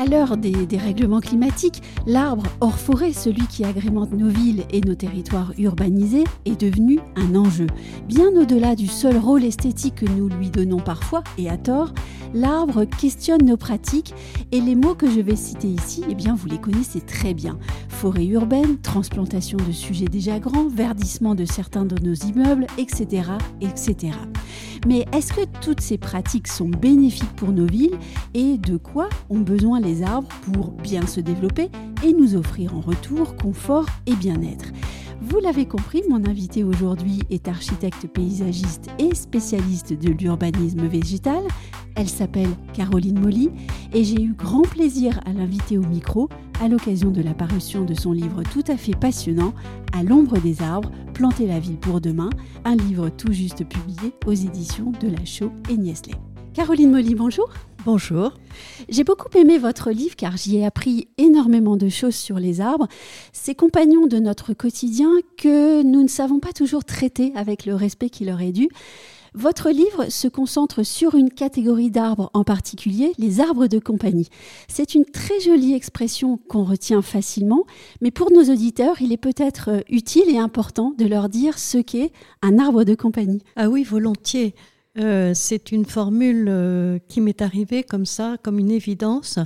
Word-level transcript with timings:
À 0.00 0.06
l'heure 0.06 0.38
des 0.38 0.64
dérèglements 0.64 1.20
climatiques, 1.20 1.82
l'arbre 2.06 2.44
hors 2.62 2.78
forêt, 2.78 3.12
celui 3.12 3.46
qui 3.48 3.64
agrémente 3.64 4.12
nos 4.12 4.30
villes 4.30 4.64
et 4.70 4.80
nos 4.80 4.94
territoires 4.94 5.52
urbanisés, 5.58 6.24
est 6.46 6.58
devenu 6.58 7.00
un 7.16 7.34
enjeu. 7.34 7.66
Bien 8.08 8.28
au-delà 8.28 8.76
du 8.76 8.86
seul 8.86 9.18
rôle 9.18 9.44
esthétique 9.44 9.96
que 9.96 10.06
nous 10.06 10.30
lui 10.30 10.48
donnons 10.48 10.78
parfois, 10.78 11.22
et 11.36 11.50
à 11.50 11.58
tort, 11.58 11.92
l'arbre 12.32 12.86
questionne 12.86 13.44
nos 13.44 13.58
pratiques 13.58 14.14
et 14.52 14.62
les 14.62 14.74
mots 14.74 14.94
que 14.94 15.10
je 15.10 15.20
vais 15.20 15.36
citer 15.36 15.68
ici, 15.68 16.02
eh 16.08 16.14
bien 16.14 16.34
vous 16.34 16.48
les 16.48 16.58
connaissez 16.58 17.02
très 17.02 17.34
bien. 17.34 17.58
Forêt 17.90 18.24
urbaine, 18.24 18.78
transplantation 18.78 19.58
de 19.58 19.72
sujets 19.72 20.06
déjà 20.06 20.38
grands, 20.38 20.68
verdissement 20.68 21.34
de 21.34 21.44
certains 21.44 21.84
de 21.84 22.02
nos 22.02 22.14
immeubles, 22.14 22.66
etc. 22.78 23.32
etc. 23.60 24.12
Mais 24.86 25.04
est-ce 25.12 25.32
que 25.32 25.44
toutes 25.60 25.80
ces 25.80 25.98
pratiques 25.98 26.48
sont 26.48 26.68
bénéfiques 26.68 27.36
pour 27.36 27.52
nos 27.52 27.66
villes 27.66 27.98
et 28.34 28.56
de 28.56 28.76
quoi 28.76 29.08
ont 29.28 29.40
besoin 29.40 29.80
les 29.80 30.02
arbres 30.02 30.28
pour 30.52 30.70
bien 30.72 31.06
se 31.06 31.20
développer 31.20 31.68
et 32.04 32.12
nous 32.12 32.34
offrir 32.34 32.74
en 32.74 32.80
retour 32.80 33.36
confort 33.36 33.86
et 34.06 34.14
bien-être? 34.14 34.66
Vous 35.22 35.38
l'avez 35.38 35.66
compris, 35.66 36.02
mon 36.08 36.24
invité 36.24 36.64
aujourd'hui 36.64 37.20
est 37.30 37.46
architecte 37.46 38.06
paysagiste 38.08 38.88
et 38.98 39.14
spécialiste 39.14 39.92
de 39.92 40.10
l'urbanisme 40.10 40.86
végétal. 40.86 41.42
Elle 41.94 42.08
s'appelle 42.08 42.48
Caroline 42.72 43.20
Molly 43.20 43.50
et 43.92 44.02
j'ai 44.02 44.22
eu 44.22 44.32
grand 44.32 44.62
plaisir 44.62 45.20
à 45.26 45.32
l'inviter 45.32 45.76
au 45.76 45.82
micro 45.82 46.28
à 46.60 46.68
l'occasion 46.68 47.10
de 47.10 47.20
la 47.20 47.34
parution 47.34 47.84
de 47.84 47.94
son 47.94 48.12
livre 48.12 48.42
tout 48.52 48.64
à 48.68 48.76
fait 48.76 48.96
passionnant 48.96 49.52
À 49.92 50.02
l'ombre 50.02 50.38
des 50.38 50.62
arbres, 50.62 50.90
planter 51.12 51.46
la 51.46 51.60
ville 51.60 51.78
pour 51.78 52.00
demain, 52.00 52.30
un 52.64 52.76
livre 52.76 53.10
tout 53.10 53.32
juste 53.32 53.64
publié 53.68 54.14
aux 54.26 54.32
éditions 54.32 54.92
de 55.00 55.08
La 55.08 55.24
Chaux 55.26 55.52
et 55.68 55.76
Niesley. 55.76 56.14
Caroline 56.54 56.90
Molly, 56.90 57.14
bonjour. 57.14 57.50
Bonjour. 57.86 58.34
J'ai 58.90 59.04
beaucoup 59.04 59.34
aimé 59.38 59.56
votre 59.56 59.90
livre 59.90 60.14
car 60.14 60.36
j'y 60.36 60.58
ai 60.58 60.66
appris 60.66 61.08
énormément 61.16 61.78
de 61.78 61.88
choses 61.88 62.14
sur 62.14 62.38
les 62.38 62.60
arbres, 62.60 62.88
ces 63.32 63.54
compagnons 63.54 64.06
de 64.06 64.18
notre 64.18 64.52
quotidien 64.52 65.10
que 65.38 65.82
nous 65.82 66.02
ne 66.02 66.08
savons 66.08 66.40
pas 66.40 66.52
toujours 66.52 66.84
traiter 66.84 67.32
avec 67.36 67.64
le 67.64 67.74
respect 67.74 68.10
qui 68.10 68.26
leur 68.26 68.42
est 68.42 68.52
dû. 68.52 68.68
Votre 69.32 69.70
livre 69.70 70.10
se 70.10 70.28
concentre 70.28 70.82
sur 70.82 71.14
une 71.14 71.30
catégorie 71.30 71.90
d'arbres 71.90 72.30
en 72.34 72.44
particulier, 72.44 73.12
les 73.16 73.40
arbres 73.40 73.66
de 73.66 73.78
compagnie. 73.78 74.28
C'est 74.68 74.94
une 74.94 75.06
très 75.06 75.40
jolie 75.40 75.72
expression 75.72 76.38
qu'on 76.48 76.64
retient 76.64 77.00
facilement, 77.00 77.64
mais 78.02 78.10
pour 78.10 78.30
nos 78.30 78.52
auditeurs, 78.52 79.00
il 79.00 79.12
est 79.12 79.16
peut-être 79.16 79.70
euh, 79.70 79.80
utile 79.88 80.28
et 80.28 80.38
important 80.38 80.92
de 80.98 81.06
leur 81.06 81.28
dire 81.28 81.58
ce 81.58 81.78
qu'est 81.78 82.12
un 82.42 82.58
arbre 82.58 82.84
de 82.84 82.94
compagnie. 82.94 83.42
Ah 83.56 83.70
oui, 83.70 83.84
volontiers. 83.84 84.54
Euh, 84.98 85.32
c'est 85.34 85.72
une 85.72 85.84
formule 85.84 86.46
euh, 86.48 86.98
qui 87.08 87.20
m'est 87.20 87.42
arrivée 87.42 87.84
comme 87.84 88.06
ça, 88.06 88.36
comme 88.42 88.58
une 88.58 88.70
évidence, 88.70 89.38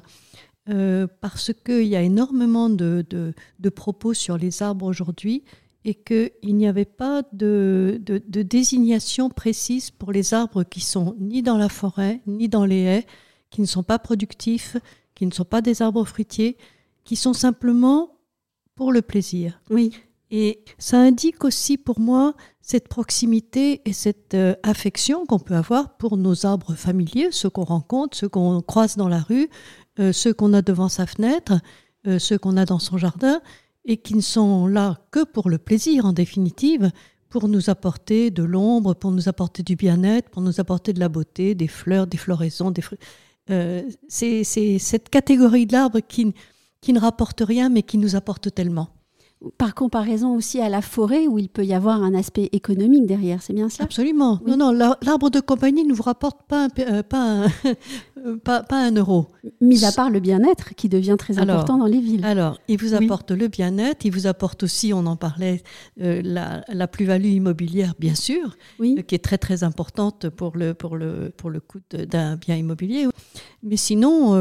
parce 1.20 1.52
qu'il 1.52 1.84
y 1.84 1.94
a 1.94 2.00
énormément 2.00 2.70
de, 2.70 3.34
propos 3.74 4.14
sur 4.14 4.38
les 4.38 4.62
arbres 4.62 4.86
aujourd'hui 4.86 5.44
et 5.84 5.94
qu'il 5.94 6.56
n'y 6.56 6.66
avait 6.66 6.86
pas 6.86 7.22
de, 7.32 8.00
désignation 8.28 9.28
précise 9.28 9.90
pour 9.90 10.10
les 10.10 10.32
arbres 10.32 10.64
qui 10.64 10.80
sont 10.80 11.14
ni 11.18 11.42
dans 11.42 11.58
la 11.58 11.68
forêt, 11.68 12.22
ni 12.26 12.48
dans 12.48 12.64
les 12.64 12.82
haies, 12.82 13.06
qui 13.50 13.60
ne 13.60 13.66
sont 13.66 13.82
pas 13.82 13.98
productifs, 13.98 14.76
qui 15.14 15.26
ne 15.26 15.32
sont 15.32 15.44
pas 15.44 15.60
des 15.60 15.82
arbres 15.82 16.04
fruitiers, 16.04 16.56
qui 17.04 17.16
sont 17.16 17.34
simplement 17.34 18.16
pour 18.74 18.90
le 18.90 19.02
plaisir. 19.02 19.60
Oui. 19.70 19.92
Et 20.36 20.64
ça 20.78 20.98
indique 20.98 21.44
aussi 21.44 21.78
pour 21.78 22.00
moi 22.00 22.34
cette 22.60 22.88
proximité 22.88 23.82
et 23.84 23.92
cette 23.92 24.34
euh, 24.34 24.56
affection 24.64 25.26
qu'on 25.26 25.38
peut 25.38 25.54
avoir 25.54 25.96
pour 25.96 26.16
nos 26.16 26.44
arbres 26.44 26.74
familiers, 26.74 27.28
ceux 27.30 27.50
qu'on 27.50 27.62
rencontre, 27.62 28.16
ceux 28.16 28.28
qu'on 28.28 28.60
croise 28.60 28.96
dans 28.96 29.06
la 29.06 29.20
rue, 29.20 29.48
euh, 30.00 30.12
ceux 30.12 30.34
qu'on 30.34 30.52
a 30.52 30.60
devant 30.60 30.88
sa 30.88 31.06
fenêtre, 31.06 31.60
euh, 32.08 32.18
ceux 32.18 32.36
qu'on 32.36 32.56
a 32.56 32.64
dans 32.64 32.80
son 32.80 32.98
jardin 32.98 33.40
et 33.84 33.96
qui 33.96 34.16
ne 34.16 34.20
sont 34.20 34.66
là 34.66 34.98
que 35.12 35.22
pour 35.24 35.48
le 35.48 35.58
plaisir 35.58 36.04
en 36.04 36.12
définitive, 36.12 36.90
pour 37.28 37.46
nous 37.46 37.70
apporter 37.70 38.32
de 38.32 38.42
l'ombre, 38.42 38.94
pour 38.94 39.12
nous 39.12 39.28
apporter 39.28 39.62
du 39.62 39.76
bien-être, 39.76 40.30
pour 40.30 40.42
nous 40.42 40.58
apporter 40.58 40.92
de 40.92 40.98
la 40.98 41.08
beauté, 41.08 41.54
des 41.54 41.68
fleurs, 41.68 42.08
des 42.08 42.18
floraisons, 42.18 42.72
des 42.72 42.82
euh, 43.50 43.88
c'est 44.08 44.42
cette 44.42 45.10
catégorie 45.10 45.66
de 45.66 45.74
l'arbre 45.74 46.00
qui, 46.00 46.34
qui 46.80 46.92
ne 46.92 46.98
rapporte 46.98 47.40
rien 47.40 47.68
mais 47.68 47.84
qui 47.84 47.98
nous 47.98 48.16
apporte 48.16 48.52
tellement 48.52 48.88
par 49.58 49.74
comparaison 49.74 50.34
aussi 50.34 50.60
à 50.60 50.68
la 50.68 50.82
forêt 50.82 51.26
où 51.26 51.38
il 51.38 51.48
peut 51.48 51.64
y 51.64 51.74
avoir 51.74 52.02
un 52.02 52.14
aspect 52.14 52.48
économique 52.52 53.06
derrière, 53.06 53.42
c'est 53.42 53.52
bien 53.52 53.68
ça? 53.68 53.84
Absolument. 53.84 54.40
Non, 54.46 54.56
non, 54.56 54.72
l'arbre 54.72 55.30
de 55.30 55.40
compagnie 55.40 55.84
ne 55.84 55.92
vous 55.92 56.02
rapporte 56.02 56.42
pas 56.48 56.66
un, 56.66 56.68
euh, 56.78 57.02
pas, 58.44 58.62
pas, 58.62 58.78
un 58.78 58.92
euro. 58.92 59.28
Mis 59.60 59.84
à 59.84 59.92
part 59.92 60.10
le 60.10 60.20
bien-être 60.20 60.74
qui 60.74 60.88
devient 60.88 61.16
très 61.18 61.38
important 61.38 61.78
dans 61.78 61.86
les 61.86 62.00
villes. 62.00 62.24
Alors, 62.24 62.58
il 62.68 62.78
vous 62.78 62.94
apporte 62.94 63.30
le 63.30 63.48
bien-être, 63.48 64.04
il 64.04 64.12
vous 64.12 64.26
apporte 64.26 64.62
aussi, 64.62 64.92
on 64.92 65.06
en 65.06 65.16
parlait, 65.16 65.62
euh, 66.00 66.22
la, 66.22 66.88
plus-value 66.88 67.26
immobilière, 67.26 67.94
bien 67.98 68.14
sûr, 68.14 68.56
oui. 68.78 68.96
Euh, 68.98 69.02
qui 69.02 69.14
est 69.14 69.24
très 69.24 69.38
très 69.38 69.64
importante 69.64 70.28
pour 70.28 70.56
le, 70.56 70.74
pour 70.74 70.96
le, 70.96 71.32
pour 71.36 71.50
le 71.50 71.60
coût 71.60 71.80
d'un 71.90 72.36
bien 72.36 72.56
immobilier. 72.56 73.06
Mais 73.62 73.76
sinon, 73.76 74.34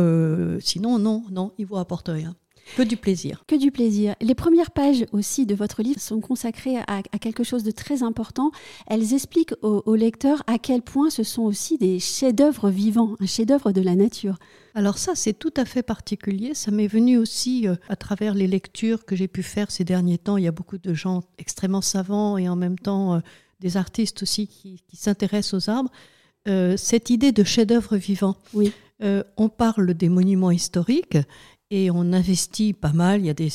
sinon 0.60 1.00
non, 1.00 1.24
non, 1.32 1.54
il 1.58 1.66
vous 1.66 1.78
apporte 1.78 2.10
rien. 2.10 2.36
Que 2.76 2.82
du 2.82 2.98
plaisir. 2.98 3.44
Que 3.48 3.56
du 3.56 3.72
plaisir. 3.72 4.16
Les 4.22 4.36
premières 4.36 4.72
pages 4.72 5.06
aussi 5.12 5.46
de 5.46 5.54
votre 5.54 5.84
livre 5.84 6.00
sont 6.00 6.20
consacrées 6.20 6.78
à, 6.88 7.02
quelque 7.20 7.44
chose 7.44 7.64
de 7.64 7.72
très 7.72 8.04
important. 8.04 8.52
Elles 8.88 9.14
expliquent 9.14 9.54
aux, 9.62 9.96
lecteurs 9.96 10.44
à 10.48 10.58
quel 10.58 10.82
point 10.82 11.10
ce 11.10 11.24
sont 11.24 11.44
aussi 11.44 11.78
des 11.78 12.00
chefs-d'œuvre 12.00 12.70
vivants, 12.70 13.16
un 13.20 13.26
chef-d'œuvre 13.26 13.72
de 13.72 13.82
la 13.82 13.96
nature. 13.96 14.38
Alors 14.76 14.98
ça, 14.98 15.14
c'est 15.14 15.34
tout 15.34 15.54
à 15.56 15.66
fait 15.66 15.84
particulier. 15.84 16.54
Ça 16.56 16.72
m'est 16.72 16.88
venu 16.88 17.18
aussi 17.18 17.68
euh, 17.68 17.76
à 17.90 17.96
travers 17.96 18.34
les 18.34 18.48
lectures 18.48 19.06
que 19.06 19.16
j'ai 19.16 19.28
pu 19.28 19.44
faire 19.44 19.70
ces 19.70 19.84
derniers 19.84 20.18
temps. 20.18 20.38
Il 20.38 20.44
y 20.44 20.48
a 20.48 20.52
beaucoup 20.52 20.80
de 20.80 20.94
gens 20.94 21.22
extrêmement 21.38 21.82
savants 21.82 22.38
et 22.38 22.50
en 22.50 22.56
même 22.56 22.80
temps 22.80 23.16
euh, 23.16 23.20
des 23.60 23.78
artistes 23.78 24.24
aussi 24.24 24.48
qui, 24.48 24.82
s'intéressent 24.94 25.54
aux 25.54 25.70
arbres. 25.70 25.92
Euh, 26.48 26.76
cette 26.76 27.10
idée 27.10 27.32
de 27.32 27.44
chef-d'œuvre 27.44 27.98
vivant. 27.98 28.36
Oui. 28.54 28.72
on 29.38 29.50
parle 29.50 29.94
des 29.94 30.08
monuments 30.08 30.52
historiques 30.52 31.18
et 31.74 31.90
on 31.90 32.14
investit 32.14 32.74
pas 32.74 32.94
mal. 32.94 33.22
Il 33.22 33.26
y 33.26 33.30
a 33.32 33.34
des, 33.34 33.50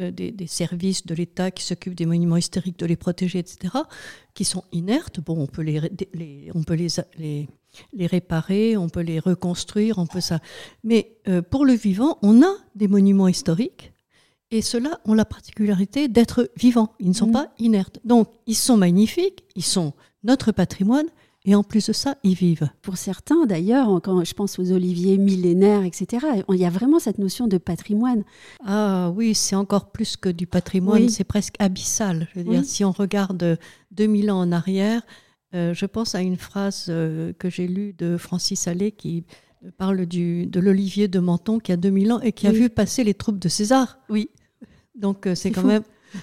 euh, 0.00 0.10
des, 0.10 0.32
des, 0.32 0.46
services 0.48 1.06
de 1.06 1.14
l'État 1.14 1.52
qui 1.52 1.62
s'occupent 1.62 1.94
des 1.94 2.06
monuments 2.06 2.36
historiques, 2.36 2.80
de 2.80 2.86
les 2.86 2.96
protéger, 2.96 3.38
etc., 3.38 3.72
qui 4.34 4.44
sont 4.44 4.64
inertes. 4.72 5.20
Bon, 5.20 5.40
on 5.40 5.46
peut 5.46 5.62
les, 5.62 5.80
on 6.56 6.64
peut 6.64 6.74
les, 6.74 6.88
les, 7.92 8.06
réparer, 8.06 8.76
on 8.76 8.88
peut 8.88 9.02
les 9.02 9.20
reconstruire, 9.20 9.98
on 9.98 10.06
peut 10.06 10.20
ça. 10.20 10.40
Mais 10.82 11.16
euh, 11.28 11.40
pour 11.40 11.64
le 11.64 11.74
vivant, 11.74 12.18
on 12.22 12.42
a 12.42 12.52
des 12.74 12.88
monuments 12.88 13.28
historiques. 13.28 13.92
Et 14.50 14.60
ceux-là 14.60 14.98
ont 15.04 15.14
la 15.14 15.24
particularité 15.24 16.08
d'être 16.08 16.50
vivants. 16.56 16.94
Ils 16.98 17.10
ne 17.10 17.14
sont 17.14 17.28
mmh. 17.28 17.32
pas 17.32 17.54
inertes. 17.60 18.00
Donc, 18.04 18.28
ils 18.48 18.56
sont 18.56 18.76
magnifiques, 18.76 19.44
ils 19.54 19.64
sont 19.64 19.92
notre 20.24 20.50
patrimoine, 20.50 21.06
et 21.46 21.54
en 21.54 21.62
plus 21.62 21.86
de 21.86 21.92
ça, 21.92 22.16
ils 22.22 22.34
vivent. 22.34 22.68
Pour 22.80 22.96
certains, 22.96 23.44
d'ailleurs, 23.44 24.00
quand 24.02 24.24
je 24.24 24.32
pense 24.32 24.58
aux 24.58 24.72
oliviers 24.72 25.18
millénaires, 25.18 25.84
etc., 25.84 26.26
il 26.48 26.56
y 26.56 26.64
a 26.64 26.70
vraiment 26.70 26.98
cette 26.98 27.18
notion 27.18 27.46
de 27.46 27.58
patrimoine. 27.58 28.24
Ah 28.64 29.12
oui, 29.14 29.34
c'est 29.34 29.56
encore 29.56 29.90
plus 29.92 30.16
que 30.16 30.30
du 30.30 30.46
patrimoine, 30.46 31.10
c'est 31.10 31.24
presque 31.24 31.56
abyssal. 31.58 32.28
Je 32.32 32.40
veux 32.40 32.50
dire, 32.50 32.64
si 32.64 32.82
on 32.84 32.92
regarde 32.92 33.58
2000 33.90 34.30
ans 34.30 34.40
en 34.40 34.52
arrière, 34.52 35.02
euh, 35.54 35.74
je 35.74 35.86
pense 35.86 36.14
à 36.14 36.20
une 36.20 36.36
phrase 36.36 36.86
euh, 36.88 37.32
que 37.38 37.50
j'ai 37.50 37.68
lue 37.68 37.92
de 37.92 38.16
Francis 38.16 38.66
Allais 38.66 38.90
qui 38.90 39.24
parle 39.76 40.06
du, 40.06 40.46
de 40.46 40.60
l'olivier 40.60 41.08
de 41.08 41.20
Menton 41.20 41.58
qui 41.58 41.72
a 41.72 41.76
2000 41.76 42.12
ans 42.12 42.20
et 42.20 42.32
qui 42.32 42.46
a 42.46 42.52
vu 42.52 42.68
passer 42.70 43.04
les 43.04 43.14
troupes 43.14 43.38
de 43.38 43.48
César. 43.48 43.98
Oui. 44.08 44.30
Donc 44.94 45.26
euh, 45.26 45.34
c'est 45.34 45.50
quand 45.50 45.62
même... 45.62 45.82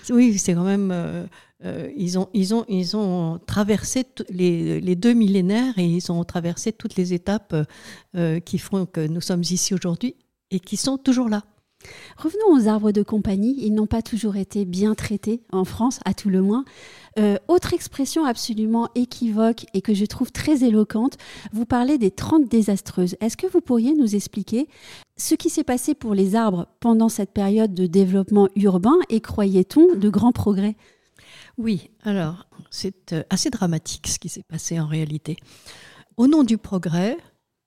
Oui, 0.10 0.38
c'est 0.38 0.54
quand 0.54 0.63
même 0.63 1.28
euh, 1.63 1.92
ils, 1.96 2.18
ont, 2.18 3.40
traversé 3.46 4.06
les, 4.30 4.81
les, 4.81 4.96
deux 4.96 5.13
millénaires 5.13 5.78
et 5.78 5.86
ils 5.86 6.12
ont 6.12 6.24
traversé 6.24 6.72
toutes 6.72 6.96
les 6.96 7.13
étapes 7.13 7.56
euh, 8.16 8.40
qui 8.40 8.58
font 8.58 8.86
que 8.86 9.06
nous 9.06 9.22
sommes 9.22 9.42
ici 9.42 9.74
aujourd'hui 9.74 10.16
et 10.50 10.60
qui 10.60 10.78
sont 10.78 10.98
toujours 10.98 11.30
là. 11.30 11.44
Revenons 12.18 12.54
aux 12.54 12.68
arbres 12.68 12.92
de 12.92 13.04
compagnie. 13.04 13.56
Ils 13.60 13.74
n'ont 13.74 13.88
pas 13.88 14.02
toujours 14.02 14.36
été 14.36 14.66
bien 14.66 14.96
traités 14.96 15.42
en 15.52 15.66
France, 15.66 16.00
à 16.06 16.13
tout 16.13 16.30
le 16.30 16.42
moins. 16.42 16.66
Euh, 17.19 17.38
autre 17.48 17.74
expression 17.74 18.25
absolument 18.25 18.90
équivoque 18.96 19.66
et 19.74 19.81
que 19.81 19.94
je 19.94 20.06
trouve 20.06 20.31
très 20.31 20.64
éloquente, 20.64 21.18
vous 21.52 21.66
parlez 21.66 21.98
des 21.98 22.12
30 22.12 22.48
désastreuses. 22.48 23.16
Est-ce 23.19 23.38
que 23.38 23.48
vous 23.48 23.62
pourriez 23.62 23.94
nous 23.94 24.16
expliquer 24.16 24.68
ce 25.18 25.36
qui 25.36 25.50
s'est 25.50 25.64
passé 25.64 25.94
pour 25.94 26.14
les 26.14 26.36
arbres 26.36 26.68
pendant 26.80 27.10
cette 27.10 27.31
période 27.31 27.74
de 27.74 27.86
développement 27.86 28.48
urbain 28.56 28.98
et 29.10 29.19
croyait-on 29.19 29.96
de 29.96 30.10
grands 30.10 30.31
progrès? 30.31 30.75
Oui, 31.62 31.92
alors 32.04 32.48
c'est 32.72 33.13
euh, 33.13 33.24
assez 33.30 33.50
dramatique 33.52 34.08
ce 34.08 34.18
qui 34.18 34.30
s'est 34.30 34.44
passé 34.48 34.80
en 34.80 34.88
réalité. 34.88 35.38
Au 36.18 36.25
nom 36.28 36.44
du 36.44 36.58
progrès, 36.58 37.18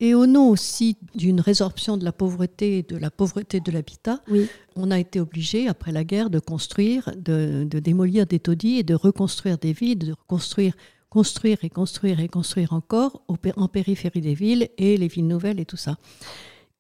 et 0.01 0.15
au 0.15 0.27
nom 0.27 0.49
aussi 0.51 0.97
d'une 1.15 1.41
résorption 1.41 1.97
de 1.97 2.05
la 2.05 2.13
pauvreté 2.13 2.79
et 2.79 2.83
de 2.83 2.97
la 2.97 3.11
pauvreté 3.13 3.61
de 3.61 3.71
l'habitat, 3.71 4.21
Oui. 4.29 4.49
on 4.75 4.91
a 4.91 4.99
été 4.99 5.21
obligé, 5.21 5.69
après 5.69 5.93
la 5.93 6.03
guerre, 6.03 6.31
de 6.31 6.41
construire, 6.41 7.13
de, 7.17 7.65
de 7.71 7.79
démolir 7.79 8.27
des 8.27 8.41
taudis 8.41 8.79
et 8.79 8.83
de 8.83 8.95
reconstruire 8.97 9.57
des 9.59 9.73
villes, 9.73 10.01
de 10.01 10.13
reconstruire, 10.13 10.75
construire 11.09 11.59
et 11.63 11.71
construire 11.71 12.19
et 12.19 12.29
construire 12.29 12.73
encore 12.73 13.23
en 13.29 13.69
périphérie 13.69 14.21
des 14.21 14.35
villes 14.35 14.69
et 14.77 14.97
les 14.97 15.07
villes 15.07 15.29
nouvelles 15.29 15.61
et 15.61 15.65
tout 15.65 15.77
ça. 15.77 15.97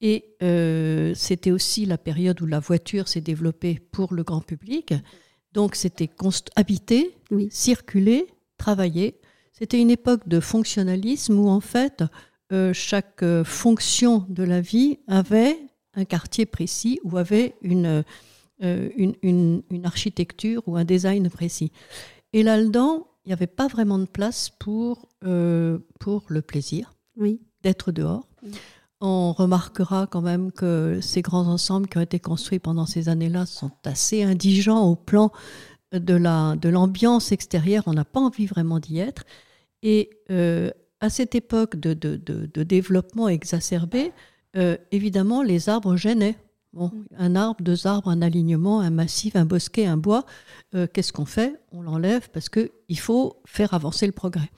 Et 0.00 0.25
euh, 0.43 1.12
c'était 1.14 1.52
aussi 1.52 1.87
la 1.87 1.99
période 1.99 2.43
où 2.43 2.46
la 2.46 2.58
voiture 2.58 3.06
s'est 3.06 3.20
développée 3.20 3.78
pour 3.93 4.12
le 4.12 4.25
grand 4.25 4.40
public. 4.40 4.93
Donc 5.54 5.76
c'était 5.76 6.08
habiter, 6.56 7.16
Oui. 7.30 7.48
circuler, 7.50 8.26
travailler. 8.58 9.20
C'était 9.52 9.80
une 9.80 9.90
époque 9.90 10.28
de 10.28 10.40
fonctionnalisme 10.40 11.38
où 11.38 11.48
en 11.48 11.60
fait 11.60 12.02
euh, 12.52 12.72
chaque 12.72 13.22
euh, 13.22 13.44
fonction 13.44 14.26
de 14.28 14.42
la 14.42 14.60
vie 14.60 14.98
avait 15.06 15.56
un 15.94 16.04
quartier 16.04 16.44
précis 16.44 16.98
ou 17.04 17.16
avait 17.16 17.54
une, 17.62 18.04
euh, 18.62 18.90
une, 18.96 19.14
une- 19.22 19.62
une 19.70 19.86
architecture 19.86 20.62
ou 20.66 20.76
un 20.76 20.84
design 20.84 21.30
précis. 21.30 21.70
Et 22.32 22.42
là-dedans, 22.42 23.06
il 23.24 23.28
n'y 23.28 23.32
avait 23.32 23.46
pas 23.46 23.68
vraiment 23.68 23.98
de 23.98 24.06
place 24.06 24.50
pour, 24.58 25.08
pour 26.00 26.24
le 26.28 26.42
plaisir 26.42 26.92
Oui. 27.16 27.40
d'être 27.62 27.92
dehors. 27.92 28.28
On 29.06 29.34
remarquera 29.34 30.06
quand 30.06 30.22
même 30.22 30.50
que 30.50 30.98
ces 31.02 31.20
grands 31.20 31.46
ensembles 31.46 31.88
qui 31.88 31.98
ont 31.98 32.00
été 32.00 32.18
construits 32.20 32.58
pendant 32.58 32.86
ces 32.86 33.10
années-là 33.10 33.44
sont 33.44 33.70
assez 33.84 34.22
indigents 34.22 34.80
au 34.88 34.96
plan 34.96 35.30
de 35.92 36.14
la 36.14 36.56
de 36.56 36.70
l'ambiance 36.70 37.30
extérieure. 37.30 37.82
On 37.86 37.92
n'a 37.92 38.06
pas 38.06 38.20
envie 38.20 38.46
vraiment 38.46 38.78
d'y 38.80 38.98
être. 39.00 39.24
Et 39.82 40.08
euh, 40.30 40.70
à 41.00 41.10
cette 41.10 41.34
époque 41.34 41.76
de, 41.76 41.92
de, 41.92 42.16
de- 42.16 42.46
de 42.46 42.62
développement 42.62 43.28
exacerbé, 43.28 44.12
euh, 44.56 44.78
évidemment, 44.90 45.42
les 45.42 45.68
arbres 45.68 45.96
gênaient. 45.96 46.38
Bon, 46.72 46.90
un 47.18 47.36
arbre, 47.36 47.62
deux 47.62 47.86
arbres, 47.86 48.08
un 48.08 48.22
alignement, 48.22 48.80
un 48.80 48.88
massif, 48.90 49.36
un 49.36 49.44
bosquet, 49.44 49.84
un 49.84 49.98
bois, 49.98 50.24
euh, 50.74 50.86
qu'est-ce 50.92 51.12
qu'on 51.12 51.26
fait? 51.26 51.60
On 51.72 51.82
l'enlève 51.82 52.30
parce 52.30 52.48
qu'il 52.48 52.98
faut 52.98 53.36
faire 53.44 53.74
avancer 53.74 54.06
le 54.06 54.12
progrès. 54.12 54.50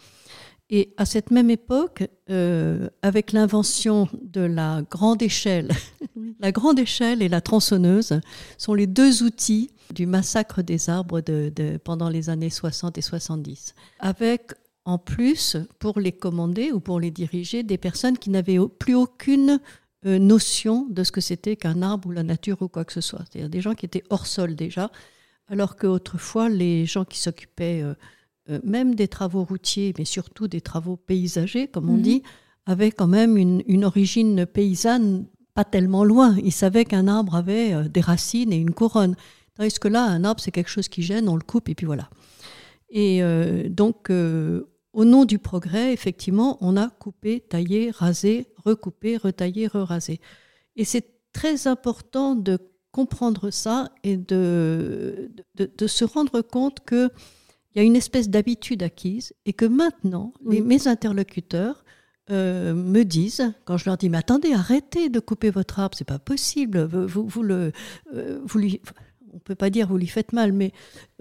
Et 0.68 0.92
à 0.96 1.04
cette 1.06 1.30
même 1.30 1.48
époque, 1.50 2.02
euh, 2.28 2.88
avec 3.02 3.30
l'invention 3.32 4.08
de 4.22 4.40
la 4.40 4.82
grande 4.90 5.22
échelle, 5.22 5.70
la 6.40 6.50
grande 6.50 6.78
échelle 6.80 7.22
et 7.22 7.28
la 7.28 7.40
tronçonneuse 7.40 8.18
sont 8.58 8.74
les 8.74 8.88
deux 8.88 9.22
outils 9.22 9.70
du 9.94 10.06
massacre 10.06 10.62
des 10.62 10.90
arbres 10.90 11.20
de, 11.20 11.52
de- 11.54 11.76
pendant 11.76 12.08
les 12.08 12.30
années 12.30 12.50
60 12.50 12.98
et 12.98 13.02
70. 13.02 13.74
Avec 14.00 14.52
en 14.84 14.98
plus, 14.98 15.56
pour 15.78 16.00
les 16.00 16.12
commander 16.12 16.72
ou 16.72 16.80
pour 16.80 16.98
les 17.00 17.10
diriger, 17.12 17.62
des 17.62 17.78
personnes 17.78 18.18
qui 18.18 18.30
n'avaient 18.30 18.58
plus 18.78 18.94
aucune 18.94 19.60
euh, 20.04 20.18
notion 20.18 20.86
de 20.90 21.04
ce 21.04 21.12
que 21.12 21.20
c'était 21.20 21.56
qu'un 21.56 21.82
arbre 21.82 22.08
ou 22.08 22.12
la 22.12 22.22
nature 22.24 22.60
ou 22.62 22.68
quoi 22.68 22.84
que 22.84 22.92
ce 22.92 23.00
soit. 23.00 23.24
C'est-à-dire 23.30 23.50
des 23.50 23.60
gens 23.60 23.74
qui 23.74 23.86
étaient 23.86 24.04
hors 24.10 24.26
sol 24.26 24.56
déjà, 24.56 24.90
alors 25.48 25.76
qu'autrefois, 25.76 26.48
les 26.48 26.86
gens 26.86 27.04
qui 27.04 27.18
s'occupaient 27.20 27.82
euh, 28.50 28.60
même 28.64 28.94
des 28.94 29.08
travaux 29.08 29.44
routiers, 29.44 29.92
mais 29.98 30.04
surtout 30.04 30.48
des 30.48 30.60
travaux 30.60 30.96
paysagers, 30.96 31.68
comme 31.68 31.88
on 31.90 31.96
Mhm. 31.96 32.02
dit, 32.02 32.22
avaient 32.66 32.90
quand 32.90 33.06
même 33.06 33.36
une, 33.36 33.62
une 33.66 33.84
origine 33.84 34.46
paysanne 34.46 35.26
pas 35.54 35.64
tellement 35.64 36.04
loin. 36.04 36.36
Ils 36.42 36.52
savaient 36.52 36.84
qu'un 36.84 37.08
arbre 37.08 37.34
avait 37.36 37.72
euh, 37.72 37.88
des 37.88 38.00
racines 38.00 38.52
et 38.52 38.56
une 38.56 38.72
couronne. 38.72 39.16
Tandis 39.56 39.78
que 39.78 39.88
là, 39.88 40.04
un 40.04 40.22
arbre, 40.24 40.40
c'est 40.40 40.50
quelque 40.50 40.68
chose 40.70 40.88
qui 40.88 41.02
gêne, 41.02 41.28
on 41.28 41.36
le 41.36 41.42
coupe 41.42 41.68
et 41.68 41.74
puis 41.74 41.86
voilà. 41.86 42.10
Et 42.90 43.22
euh, 43.22 43.68
donc, 43.68 44.10
au 44.10 45.04
nom 45.04 45.24
du 45.24 45.38
progrès, 45.38 45.92
effectivement, 45.92 46.58
on 46.60 46.76
a 46.76 46.88
coupé, 46.88 47.40
taillé, 47.40 47.90
rasé, 47.90 48.46
recoupé, 48.64 49.16
retaillé, 49.16 49.66
re-rasé. 49.66 50.20
Et 50.76 50.84
c'est 50.84 51.06
très 51.32 51.66
important 51.66 52.34
de 52.34 52.58
comprendre 52.92 53.50
ça 53.50 53.90
et 54.04 54.16
de, 54.16 55.30
de, 55.54 55.70
de 55.76 55.86
se 55.86 56.04
rendre 56.04 56.40
compte 56.42 56.80
que 56.86 57.10
il 57.76 57.80
y 57.80 57.82
a 57.82 57.84
une 57.84 57.94
espèce 57.96 58.30
d'habitude 58.30 58.82
acquise 58.82 59.34
et 59.44 59.52
que 59.52 59.66
maintenant, 59.66 60.32
Oui. 60.44 60.56
les- 60.56 60.60
mes 60.62 60.88
interlocuteurs 60.88 61.84
euh, 62.30 62.74
me 62.74 63.04
disent, 63.04 63.52
quand 63.66 63.76
je 63.76 63.84
leur 63.84 63.96
dis, 63.98 64.08
mais 64.08 64.18
attendez, 64.18 64.52
arrêtez 64.52 65.10
de 65.10 65.20
couper 65.20 65.50
votre 65.50 65.78
arbre, 65.78 65.96
c'est 65.96 66.04
pas 66.04 66.18
possible, 66.18 66.82
vous, 66.84 67.06
vous, 67.06 67.26
vous 67.28 67.42
le, 67.44 67.70
euh, 68.14 68.40
vous 68.44 68.58
lui, 68.58 68.80
on 69.32 69.38
peut 69.38 69.54
pas 69.54 69.70
dire 69.70 69.86
vous 69.86 69.96
lui 69.98 70.08
faites 70.08 70.32
mal, 70.32 70.52
mais 70.52 70.72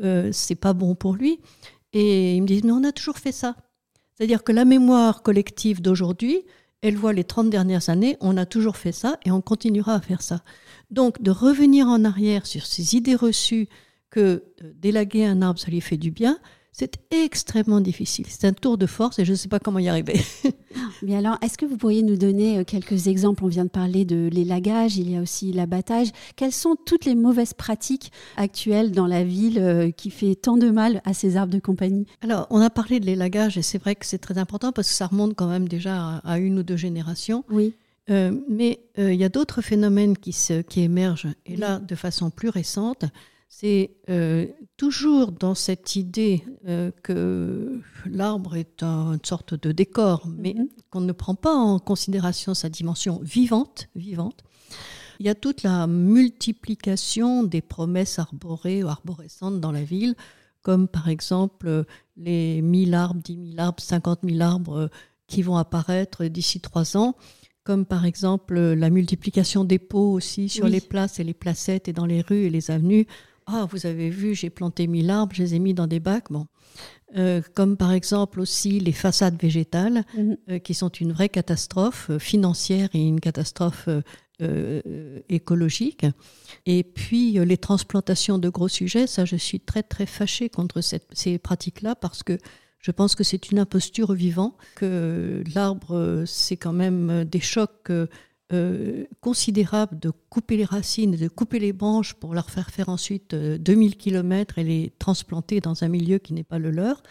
euh, 0.02 0.30
c'est 0.32 0.56
pas 0.56 0.74
bon 0.74 0.96
pour 0.96 1.14
lui. 1.14 1.40
Et 1.94 2.36
ils 2.36 2.42
me 2.42 2.48
disent, 2.48 2.64
mais 2.64 2.72
on 2.72 2.84
a 2.84 2.92
toujours 2.92 3.20
fait 3.20 3.32
ça. 3.32 3.56
C'est-à-dire 4.16 4.44
que 4.44 4.52
la 4.52 4.66
mémoire 4.66 5.22
collective 5.22 5.80
d'aujourd'hui, 5.82 6.42
elle 6.82 6.96
voit 6.96 7.14
les 7.14 7.24
30 7.24 7.50
dernières 7.52 7.90
années, 7.90 8.18
on 8.20 8.36
a 8.38 8.46
toujours 8.48 8.78
fait 8.78 8.92
ça 8.92 9.20
et 9.26 9.32
on 9.32 9.42
continuera 9.42 9.94
à 9.96 10.02
faire 10.02 10.22
ça. 10.24 10.42
Donc, 10.90 11.22
de 11.22 11.30
revenir 11.30 11.88
en 11.88 12.04
arrière 12.04 12.48
sur 12.48 12.66
ces 12.66 12.96
idées 12.96 13.16
reçues 13.16 13.68
que 14.16 14.44
euh, 14.64 14.72
délaguer 14.80 15.26
un 15.26 15.42
arbre, 15.42 15.60
ça 15.60 15.70
lui 15.70 15.82
fait 15.82 15.98
du 15.98 16.10
bien, 16.10 16.40
c'est 16.72 17.00
extrêmement 17.12 17.82
difficile. 17.82 18.26
C'est 18.30 18.48
un 18.48 18.54
tour 18.54 18.78
de 18.78 18.86
force 18.86 19.20
et 19.20 19.26
je 19.26 19.32
ne 19.32 19.36
sais 19.36 19.50
pas 19.50 19.60
comment 19.60 19.80
y 19.80 19.90
arriver. 19.90 20.22
Mais 21.04 21.16
alors, 21.16 21.38
est-ce 21.42 21.58
que 21.58 21.66
vous 21.66 21.76
pourriez 21.76 22.02
nous 22.02 22.16
donner 22.16 22.60
euh, 22.60 22.64
quelques 22.64 23.08
exemples? 23.08 23.44
On 23.44 23.48
vient 23.48 23.66
de 23.66 23.70
parler 23.70 24.06
de 24.06 24.30
l'élagage, 24.32 24.98
il 24.98 25.10
y 25.10 25.18
a 25.18 25.22
aussi 25.22 25.52
l'abattage. 25.52 26.08
Quelles 26.38 26.54
sont 26.54 26.78
toutes 26.86 27.04
les 27.04 27.16
mauvaises 27.16 27.54
pratiques 27.54 28.12
actuelles 28.38 28.92
dans 28.92 29.08
la 29.08 29.26
ville 29.26 29.60
euh, 29.60 29.92
qui 29.92 30.12
fait 30.12 30.36
tant 30.36 30.56
de 30.56 30.70
mal 30.70 31.02
à 31.04 31.14
ces 31.14 31.36
arbres 31.36 31.54
de 31.54 31.60
compagnie? 31.60 32.08
Alors, 32.22 32.48
on 32.50 32.62
a 32.62 32.70
parlé 32.70 33.02
de 33.02 33.06
l'élagage 33.06 33.58
et 33.58 33.62
c'est 33.62 33.78
vrai 33.78 33.96
que 33.96 34.06
c'est 34.06 34.18
très 34.18 34.38
important 34.38 34.72
parce 34.72 34.88
que 34.88 34.94
ça 34.94 35.08
remonte 35.08 35.36
quand 35.36 35.48
même 35.48 35.68
déjà 35.68 36.22
à, 36.24 36.40
une 36.40 36.60
ou 36.60 36.64
deux 36.64 36.78
générations. 36.78 37.44
Oui. 37.50 37.74
Euh, 38.10 38.32
mais 38.48 38.80
euh, 39.00 39.14
il 39.14 39.20
y 39.20 39.24
a 39.24 39.30
d'autres 39.30 39.62
phénomènes 39.62 40.18
qui, 40.18 40.32
se, 40.32 40.62
qui 40.62 40.82
émergent, 40.82 41.28
et 41.46 41.56
là 41.56 41.80
de 41.80 41.96
façon 41.96 42.30
plus 42.30 42.50
récente. 42.50 43.06
C'est 43.58 43.92
euh, 44.10 44.48
toujours 44.76 45.32
dans 45.32 45.56
cette 45.56 45.96
idée 45.96 46.44
euh, 46.68 46.92
que 47.04 47.80
l'arbre 48.06 48.58
est 48.58 48.84
un- 48.84 49.14
une 49.14 49.24
sorte 49.24 49.54
de 49.54 49.72
décor, 49.72 50.28
mais 50.28 50.56
Mhm. 50.58 50.68
qu'on 50.90 51.00
ne 51.00 51.14
prend 51.14 51.36
pas 51.36 51.56
en 51.56 51.80
considération 51.80 52.54
sa 52.54 52.68
dimension 52.68 53.22
vivante, 53.24 53.88
vivante. 53.96 54.44
Il 55.22 55.26
y 55.26 55.30
a 55.30 55.36
toute 55.36 55.64
la 55.64 55.88
multiplication 55.88 57.44
des 57.44 57.62
promesses 57.62 58.20
arborées 58.20 58.84
ou 58.84 58.90
arborescentes 58.90 59.62
dans 59.62 59.72
la 59.72 59.86
ville, 59.86 60.16
comme 60.62 60.90
par 60.90 61.08
exemple 61.08 61.86
les 62.18 62.62
1000 62.62 62.94
arbres, 62.94 63.22
10 63.24 63.52
000 63.52 63.60
arbres, 63.60 63.80
50 63.82 64.20
000 64.24 64.42
arbres 64.42 64.78
euh, 64.78 64.88
qui 65.28 65.42
vont 65.44 65.56
apparaître 65.56 66.26
d'ici 66.26 66.60
trois 66.60 66.98
ans, 66.98 67.16
comme 67.64 67.86
par 67.86 68.04
exemple 68.06 68.60
la 68.60 68.90
multiplication 68.90 69.64
des 69.64 69.80
pots 69.80 70.12
aussi 70.12 70.50
sur 70.50 70.66
Oui. 70.66 70.72
les 70.72 70.82
places 70.82 71.22
et 71.22 71.24
les 71.24 71.34
placettes 71.34 71.88
et 71.88 71.94
dans 71.94 72.06
les 72.06 72.20
rues 72.20 72.44
et 72.48 72.50
les 72.50 72.70
avenues. 72.70 73.08
Ah, 73.48 73.68
vous 73.72 73.86
avez 73.86 74.10
vu, 74.10 74.34
j'ai 74.34 74.50
planté 74.50 74.88
1000 74.88 75.10
arbres, 75.12 75.36
je 75.36 75.44
les 75.44 75.56
ai 75.56 75.60
mis 75.60 75.74
dans 75.74 75.88
des 75.88 76.00
bacs. 76.00 76.32
Bon. 76.32 76.48
Euh, 77.16 77.42
comme 77.54 77.78
par 77.78 77.92
exemple 77.94 78.40
aussi 78.42 78.80
les 78.80 78.92
façades 78.92 79.40
végétales 79.40 80.04
Mhm. 80.18 80.38
euh, 80.50 80.60
qui 80.60 80.74
sont 80.74 80.90
une 80.90 81.14
vraie 81.14 81.30
catastrophe 81.30 82.10
euh, 82.10 82.20
financière 82.20 82.90
et 82.94 83.00
une 83.08 83.20
catastrophe 83.20 83.88
euh, 83.88 84.02
euh, 84.42 85.22
écologique. 85.30 86.06
Et 86.66 86.84
puis 86.84 87.38
euh, 87.40 87.46
les 87.46 87.58
transplantations 87.58 88.40
de 88.40 88.50
gros 88.50 88.68
sujets, 88.68 89.06
ça 89.08 89.24
je 89.26 89.36
suis 89.36 89.60
très 89.60 89.84
très 89.84 90.06
fâchée 90.08 90.50
contre 90.50 90.82
cette- 90.82 91.08
ces 91.14 91.38
pratiques-là 91.38 91.96
parce 91.96 92.24
que 92.24 92.38
je 92.80 92.92
pense 92.92 93.16
que 93.16 93.24
c'est 93.24 93.52
une 93.52 93.60
imposture 93.60 94.10
au 94.10 94.14
vivant, 94.14 94.58
que 94.76 95.44
l'arbre 95.54 96.24
c'est 96.26 96.58
quand 96.58 96.74
même 96.74 97.24
des 97.26 97.40
chocs 97.40 97.92
euh, 98.54 99.06
considérables 99.22 99.98
de 100.00 100.12
couper 100.30 100.58
les 100.58 100.66
racines, 100.66 101.16
de 101.16 101.28
couper 101.28 101.60
les 101.60 101.74
branches 101.74 102.14
pour 102.14 102.34
leur 102.34 102.50
faire 102.50 102.70
faire 102.70 102.90
ensuite 102.90 103.34
euh, 103.34 103.58
2000 103.58 103.98
km 103.98 104.60
et 104.60 104.64
les 104.64 104.94
transplanter 105.00 105.62
dans 105.62 105.84
un 105.84 105.88
milieu 105.88 106.20
qui 106.20 106.34
n'est 106.34 106.44
pas 106.44 106.60
le 106.60 106.72
leur 106.72 107.02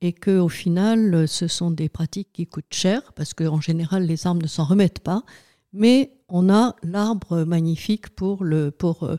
et 0.00 0.12
que 0.12 0.38
au 0.38 0.48
final, 0.48 1.28
ce 1.28 1.46
sont 1.46 1.70
des 1.70 1.88
pratiques 1.88 2.30
qui 2.32 2.46
coûtent 2.46 2.64
cher 2.72 3.12
parce 3.14 3.34
qu'en 3.34 3.60
général, 3.60 4.04
les 4.04 4.26
arbres 4.26 4.42
ne 4.42 4.48
s'en 4.48 4.64
remettent 4.64 5.00
pas. 5.00 5.22
Mais 5.72 6.12
on 6.28 6.52
a 6.52 6.74
l'arbre 6.82 7.44
magnifique 7.44 8.10
pour 8.10 8.44
pour 8.78 9.04
euh, 9.04 9.16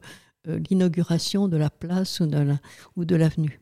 euh, 0.49 0.59
l'inauguration 0.69 1.47
de 1.47 1.55
la 1.55 1.69
place 1.69 2.21
ou 2.95 3.05
de 3.05 3.15
l'avenue. 3.15 3.61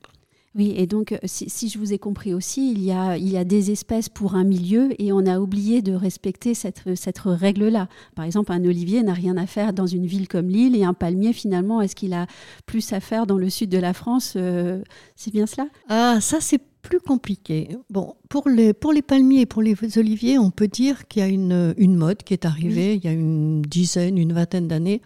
Oui, 0.53 0.74
et 0.75 0.86
donc, 0.86 1.13
euh, 1.13 1.17
si, 1.24 1.50
si 1.50 1.70
je 1.70 1.79
vous 1.79 1.93
ai 1.93 1.98
compris 1.98 2.34
aussi, 2.34 2.74
il 2.74 2.84
y, 2.84 2.91
a, 2.91 3.17
il 3.17 3.29
y 3.29 3.38
a 3.38 3.46
des 3.46 3.72
espèces 3.72 4.10
pour 4.10 4.36
un 4.36 4.43
milieu 4.43 4.89
et 5.01 5.13
on 5.13 5.25
a 5.25 5.39
oublié 5.39 5.81
de 5.81 5.93
respecter 5.93 6.53
cette, 6.53 6.84
cette 6.96 7.20
règle-là. 7.20 7.88
Par 8.15 8.25
exemple, 8.25 8.51
un 8.51 8.63
olivier 8.65 9.01
n'a 9.01 9.13
rien 9.13 9.38
à 9.38 9.46
faire 9.48 9.72
dans 9.72 9.88
une 9.88 10.05
ville 10.05 10.27
comme 10.27 10.50
Lille 10.50 10.75
et 10.75 10.84
un 10.84 10.93
palmier, 10.93 11.31
finalement, 11.31 11.79
est-ce 11.79 11.96
qu'il 11.96 12.12
a 12.13 12.27
plus 12.65 12.91
à 12.91 13.00
faire 13.00 13.25
dans 13.27 13.38
le 13.38 13.50
sud 13.50 13.70
de 13.70 13.77
la 13.77 13.93
France 13.93 14.34
Euh, 14.36 14.81
C'est 15.15 15.31
bien 15.31 15.46
cela? 15.46 15.67
Ah, 15.88 16.17
ça 16.20 16.41
c'est 16.41 16.60
plus 16.81 17.00
compliqué. 17.00 17.70
Bon, 17.89 18.15
pour 18.27 18.50
les, 18.50 18.74
pour 18.74 18.91
les 18.91 19.01
palmiers 19.03 19.41
et 19.41 19.46
pour 19.46 19.62
les 19.62 19.75
oliviers, 19.98 20.38
on 20.38 20.51
peut 20.51 20.67
dire 20.67 21.08
qu'il 21.08 21.22
y 21.22 21.24
a 21.24 21.29
une, 21.29 21.74
une 21.77 21.96
mode 21.96 22.24
qui 22.24 22.34
est 22.34 22.43
arrivée 22.46 22.96
il 22.96 23.05
y 23.05 23.08
a 23.08 23.12
une 23.13 23.62
dizaine, 23.62 24.17
une 24.17 24.34
vingtaine 24.34 24.67
d'années, 24.67 25.01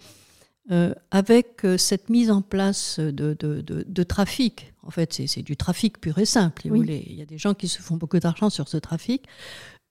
euh, 0.72 0.94
avec 1.12 1.64
euh, 1.66 1.78
cette 1.78 2.10
mise 2.10 2.32
en 2.32 2.42
place 2.42 3.00
de, 3.00 3.12
de, 3.38 3.62
de- 3.62 3.86
de 3.88 4.04
trafic 4.04 4.74
en 4.86 4.92
fait, 4.92 5.14
c'est 5.14 5.42
du 5.42 5.58
trafic 5.58 6.00
pur 6.00 6.18
et 6.20 6.26
simple. 6.26 6.68
voulez. 6.70 7.04
Il 7.08 7.16
y 7.16 7.22
a 7.22 7.26
des 7.26 7.38
gens 7.38 7.54
qui 7.54 7.68
se 7.68 7.82
font 7.82 7.98
beaucoup 7.98 8.20
d'argent 8.20 8.50
sur 8.50 8.68
ce 8.68 8.78
trafic. 8.78 9.26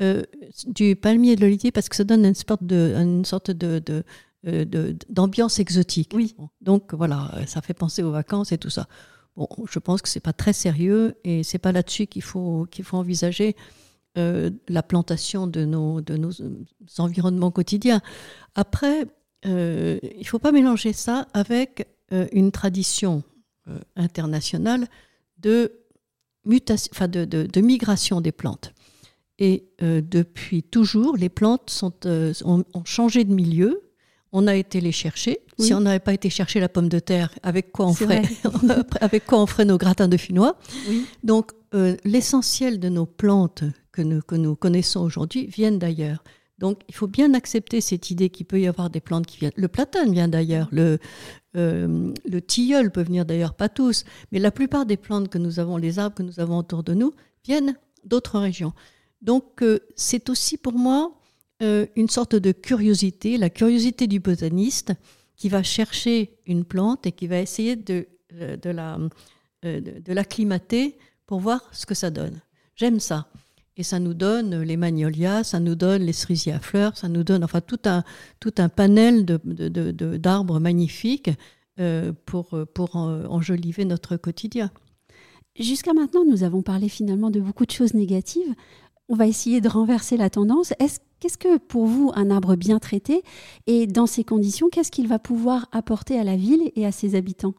Euh, 0.03 0.25
du 0.67 0.97
palmier 0.97 1.33
et 1.33 1.37
de 1.37 1.41
l'olivier 1.41 1.71
parce 1.71 1.89
que 1.89 1.95
ça 1.95 2.03
donne 2.03 2.25
une 2.25 2.35
sorte 2.35 2.65
de, 2.65 2.95
une 2.97 3.25
sorte 3.25 3.53
de, 3.53 3.81
euh, 4.47 4.93
d'ambiance 5.09 5.61
exotique. 5.61 6.11
Oui. 6.15 6.35
Donc 6.61 6.95
voilà, 6.95 7.31
ça 7.47 7.63
fait 7.63 7.75
penser 7.75 8.03
aux 8.03 8.11
vacances 8.11 8.51
et 8.51 8.59
tout 8.59 8.71
ça. 8.71 8.89
Bon, 9.37 9.49
je 9.71 9.79
pense 9.79 10.03
que 10.03 10.09
c'est 10.09 10.21
pas 10.21 10.33
très 10.33 10.53
sérieux 10.53 11.15
et 11.23 11.45
c'est 11.45 11.59
pas 11.59 11.71
là-dessus 11.71 12.07
qu'il 12.07 12.23
faut 12.23 12.67
qu'il 12.71 12.85
faut 12.85 12.97
envisager 12.97 13.55
euh, 14.19 14.51
la 14.69 14.83
plantation 14.83 15.47
de 15.47 15.65
nos 15.65 16.01
de 16.01 16.17
nos 16.17 16.33
environnements 16.99 17.53
quotidiens. 17.53 18.01
Après, 18.57 19.07
euh, 19.47 19.99
il 20.19 20.27
faut 20.27 20.41
pas 20.41 20.53
mélanger 20.53 20.93
ça 20.93 21.29
avec 21.35 21.89
une 22.33 22.53
tradition 22.53 23.25
internationale 23.97 24.89
de 25.39 25.73
mutation, 26.45 26.91
enfin 26.95 27.09
de, 27.09 27.25
de, 27.25 27.45
de, 27.45 27.61
migration 27.61 28.21
des 28.21 28.33
plantes. 28.33 28.73
Et 29.39 29.69
depuis 29.81 30.63
toujours, 30.63 31.17
les 31.17 31.29
plantes 31.29 31.71
sont, 31.71 31.93
ont, 32.45 32.65
ont, 32.73 32.85
changé 32.85 33.25
de 33.25 33.33
milieu 33.35 33.85
on 34.37 34.49
a 34.49 34.57
été 34.57 34.81
les 34.81 34.93
chercher. 34.93 35.39
Si 35.61 35.73
on 35.73 35.81
n'avait 35.81 36.01
pas 36.01 36.13
été 36.13 36.29
chercher 36.29 36.59
la 36.59 36.69
pomme 36.69 36.89
de 36.89 36.99
terre, 36.99 37.33
avec 37.45 37.71
quoi 37.71 37.87
on 37.87 37.95
ferait, 37.95 38.23
avec 39.01 39.27
quoi 39.27 39.41
on 39.41 39.47
ferait 39.47 39.65
nos 39.65 39.79
gratins 39.79 40.09
de 40.09 40.17
finois 40.17 40.59
Donc, 41.23 41.53
euh, 41.73 41.97
l'essentiel 42.05 42.81
de 42.81 42.89
nos 42.89 43.07
plantes 43.07 43.63
que 43.93 44.03
nous, 44.03 44.21
que 44.23 44.35
nous 44.35 44.57
connaissons 44.57 45.01
aujourd'hui 45.01 45.47
viennent 45.47 45.79
d'ailleurs. 45.79 46.25
Donc, 46.59 46.83
il 46.89 46.95
faut 46.95 47.09
bien 47.09 47.35
accepter 47.35 47.81
cette 47.81 48.11
idée 48.11 48.31
qu'il 48.31 48.47
peut 48.47 48.61
y 48.61 48.67
avoir 48.67 48.91
des 48.91 49.01
plantes 49.01 49.27
qui 49.27 49.39
viennent. 49.39 49.53
Le 49.57 49.69
platane 49.69 50.13
vient 50.13 50.29
d'ailleurs, 50.29 50.69
le, 50.71 50.99
euh, 51.57 52.13
le 52.25 52.41
tilleul 52.41 52.93
peut 52.93 53.03
venir 53.03 53.25
d'ailleurs, 53.25 53.55
pas 53.55 53.69
tous, 53.69 54.05
mais 54.31 54.39
la 54.39 54.51
plupart 54.51 54.87
des 54.87 54.97
plantes 54.97 55.29
que 55.29 55.39
nous 55.39 55.59
avons, 55.59 55.77
les 55.77 55.99
arbres 55.99 56.17
que 56.17 56.23
nous 56.23 56.39
avons 56.39 56.59
autour 56.59 56.85
de 56.85 56.95
nous, 56.95 57.13
viennent 57.45 57.77
d'autres 58.05 58.39
régions. 58.39 58.73
Donc, 59.21 59.63
euh, 59.63 59.81
c'est 59.97 60.31
aussi 60.31 60.57
pour 60.57 60.75
moi 60.75 61.19
euh, 61.63 61.87
une 61.97 62.09
sorte 62.09 62.37
de 62.37 62.53
curiosité, 62.53 63.37
la 63.37 63.51
curiosité 63.51 64.07
du 64.07 64.21
botaniste 64.21 64.93
qui 65.37 65.49
va 65.49 65.65
chercher 65.65 66.39
une 66.47 66.65
plante 66.65 67.07
et 67.07 67.13
qui 67.13 67.27
va 67.27 67.41
essayer 67.41 67.75
de, 67.75 68.07
la, 68.65 68.99
de 69.63 70.13
l'acclimater 70.13 70.97
pour 71.27 71.41
voir 71.41 71.69
ce 71.73 71.87
que 71.87 71.95
ça 71.95 72.11
donne. 72.11 72.41
J'aime 72.77 73.01
ça. 73.01 73.27
Et 73.77 73.83
ça 73.83 73.99
nous 73.99 74.15
donne 74.15 74.63
les 74.63 74.77
magnolias, 74.77 75.45
ça 75.45 75.61
nous 75.61 75.75
donne 75.75 76.03
les 76.03 76.13
cerisiers 76.13 76.53
à 76.53 76.61
fleurs, 76.61 76.97
ça 76.97 77.09
nous 77.09 77.25
donne 77.25 77.43
enfin 77.43 77.61
tout 77.61 77.81
un, 77.87 78.05
tout 78.39 78.55
un 78.59 78.69
panel 78.69 79.25
de, 79.25 79.41
de, 79.45 80.17
d'arbres 80.17 80.61
magnifiques 80.61 81.31
pour, 82.25 82.57
pour 82.73 82.95
enjoliver 82.95 83.85
notre 83.85 84.17
quotidien. 84.17 84.71
Jusqu'à 85.59 85.93
maintenant, 85.93 86.25
nous 86.25 86.45
avons 86.45 86.63
parlé 86.63 86.89
finalement 86.89 87.31
de 87.31 87.41
beaucoup 87.41 87.67
de 87.67 87.73
choses 87.73 87.95
négatives. 87.95 88.55
On 89.09 89.17
va 89.17 89.27
essayer 89.27 89.61
de 89.61 89.69
renverser 89.69 90.17
la 90.17 90.31
tendance. 90.31 90.73
Est-ce 90.79 91.01
Qu'est-ce 91.25 91.39
que 91.39 91.57
pour 91.57 91.87
vous 91.87 92.13
un 92.15 92.31
arbre 92.31 92.55
bien 92.55 92.79
traité 92.79 93.23
et 93.67 93.87
dans 93.87 94.07
ces 94.07 94.25
conditions, 94.25 94.69
qu'est-ce 94.69 94.91
qu'il 94.91 95.09
va 95.09 95.19
pouvoir 95.19 95.69
apporter 95.73 96.19
à 96.19 96.23
la 96.23 96.37
ville 96.37 96.71
et 96.77 96.85
à 96.85 96.93
ses 96.93 97.15
habitants? 97.15 97.55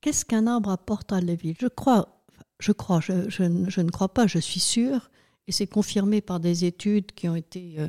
Qu'est-ce 0.00 0.24
qu'un 0.24 0.46
arbre 0.46 0.70
apporte 0.70 1.12
à 1.12 1.20
la 1.20 1.34
ville? 1.34 1.54
Je 1.60 1.66
crois, 1.66 2.24
je 2.60 2.72
crois, 2.72 3.00
je, 3.00 3.28
je, 3.28 3.42
ne 3.42 3.90
crois 3.90 4.08
pas, 4.14 4.26
je 4.26 4.38
suis 4.38 4.58
sûre, 4.58 5.10
et 5.46 5.52
c'est 5.52 5.66
confirmé 5.66 6.20
par 6.20 6.40
des 6.40 6.64
études 6.64 7.12
qui 7.12 7.28
ont 7.28 7.36
été 7.36 7.74
euh, 7.78 7.88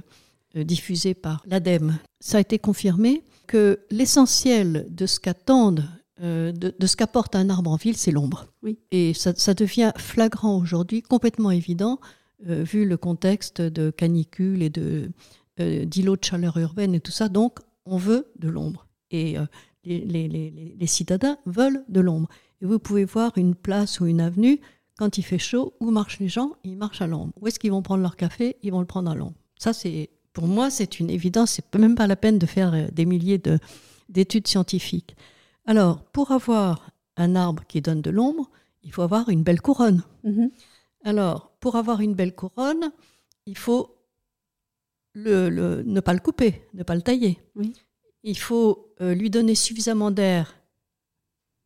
euh, 0.58 0.64
diffusées 0.66 1.14
par 1.14 1.44
l'ADEME. 1.46 1.98
Ça 2.20 2.38
a 2.38 2.42
été 2.42 2.60
confirmé 2.60 3.24
que 3.48 3.80
l'essentiel 3.90 4.86
de 4.90 5.06
ce 5.06 5.20
qu'attendent 5.20 5.88
euh, 6.22 6.52
de, 6.52 6.86
ce 6.86 6.96
qu'apporte 6.98 7.36
un 7.36 7.50
arbre 7.50 7.72
en 7.72 7.78
ville, 7.78 7.96
c'est 7.96 8.12
l'ombre. 8.12 8.48
Oui. 8.62 8.78
Et 8.92 9.14
ça, 9.14 9.34
ça 9.36 9.54
devient 9.54 9.92
flagrant 9.98 10.58
aujourd'hui, 10.58 11.02
complètement 11.02 11.52
évident. 11.52 12.00
Euh, 12.50 12.64
vu 12.64 12.86
le 12.86 12.98
contexte 12.98 13.62
de 13.62 13.92
canicule 13.92 14.62
et 14.62 14.70
de 14.70 15.10
d'îlots 15.58 16.16
de 16.16 16.24
chaleur 16.24 16.58
urbaine 16.58 16.96
et 16.96 17.00
tout 17.00 17.12
ça. 17.12 17.30
Donc, 17.30 17.60
on 17.86 17.98
veut 17.98 18.32
de 18.40 18.50
l'ombre. 18.50 18.88
Et 19.12 19.36
les, 19.84 20.00
les, 20.00 20.28
les, 20.28 20.76
les, 20.80 20.88
citadins 20.88 21.38
veulent 21.46 21.84
de 21.88 22.00
l'ombre. 22.00 22.30
Et 22.62 22.66
vous 22.66 22.80
pouvez 22.80 23.06
voir 23.06 23.38
une 23.38 23.54
place 23.54 24.00
ou 24.00 24.08
une 24.08 24.22
avenue, 24.22 24.60
quand 24.98 25.18
il 25.18 25.24
fait 25.24 25.40
chaud, 25.40 25.74
où 25.80 25.92
marchent 25.92 26.20
les 26.20 26.28
gens? 26.28 26.54
Ils 26.64 26.78
marchent 26.78 27.02
à 27.02 27.08
l'ombre. 27.08 27.34
Où 27.42 27.48
est-ce 27.48 27.60
qu'ils 27.60 27.72
vont 27.72 27.82
prendre 27.82 28.02
leur 28.02 28.16
café? 28.16 28.58
Ils 28.62 28.72
vont 28.72 28.80
le 28.80 28.86
prendre 28.86 29.10
à 29.10 29.16
l'ombre. 29.16 29.36
Ça, 29.58 29.74
c'est 29.74 30.10
pour 30.34 30.48
moi, 30.48 30.70
c'est 30.70 31.00
une 31.00 31.10
évidence. 31.10 31.52
C'est 31.52 31.76
même 31.78 31.96
pas 31.96 32.08
la 32.08 32.16
peine 32.16 32.38
de 32.38 32.46
faire 32.46 32.92
des 32.92 33.06
milliers 33.06 33.38
de, 33.38 33.60
d'études 34.10 34.48
scientifiques. 34.48 35.16
Alors, 35.66 36.04
pour 36.04 36.32
avoir 36.32 36.92
un 37.18 37.36
arbre 37.36 37.64
qui 37.68 37.82
donne 37.82 38.02
de 38.02 38.10
l'ombre, 38.10 38.50
il 38.84 38.92
faut 38.92 39.02
avoir 39.02 39.30
une 39.30 39.44
belle 39.44 39.62
couronne. 39.62 40.04
Mm-hmm. 40.24 40.50
Alors, 41.04 41.52
pour 41.60 41.76
avoir 41.76 42.02
une 42.02 42.14
belle 42.14 42.36
couronne, 42.36 42.92
il 43.46 43.58
faut 43.58 43.96
le, 45.14 45.84
ne 45.84 46.00
pas 46.00 46.14
le 46.14 46.20
couper, 46.20 46.68
ne 46.74 46.84
pas 46.84 46.96
le 46.96 47.02
tailler. 47.02 47.40
Il 48.24 48.38
faut 48.38 48.94
euh, 49.02 49.14
lui 49.14 49.30
donner 49.30 49.56
suffisamment 49.56 50.12
d'air 50.12 50.56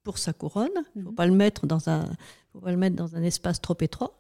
pour 0.03 0.17
sa 0.17 0.33
couronne. 0.33 0.69
Il 0.95 0.99
ne 0.99 1.03
faut 1.03 1.09
mhm. 1.11 1.15
pas 1.15 1.27
le 1.27 1.33
mettre 1.33 1.67
dans 1.67 1.89
un, 1.89 2.09
faut 2.55 2.61
pas 2.61 2.71
le 2.71 2.77
mettre 2.77 2.95
dans 2.95 3.15
un 3.15 3.23
espace 3.23 3.61
trop 3.61 3.75
étroit. 3.81 4.17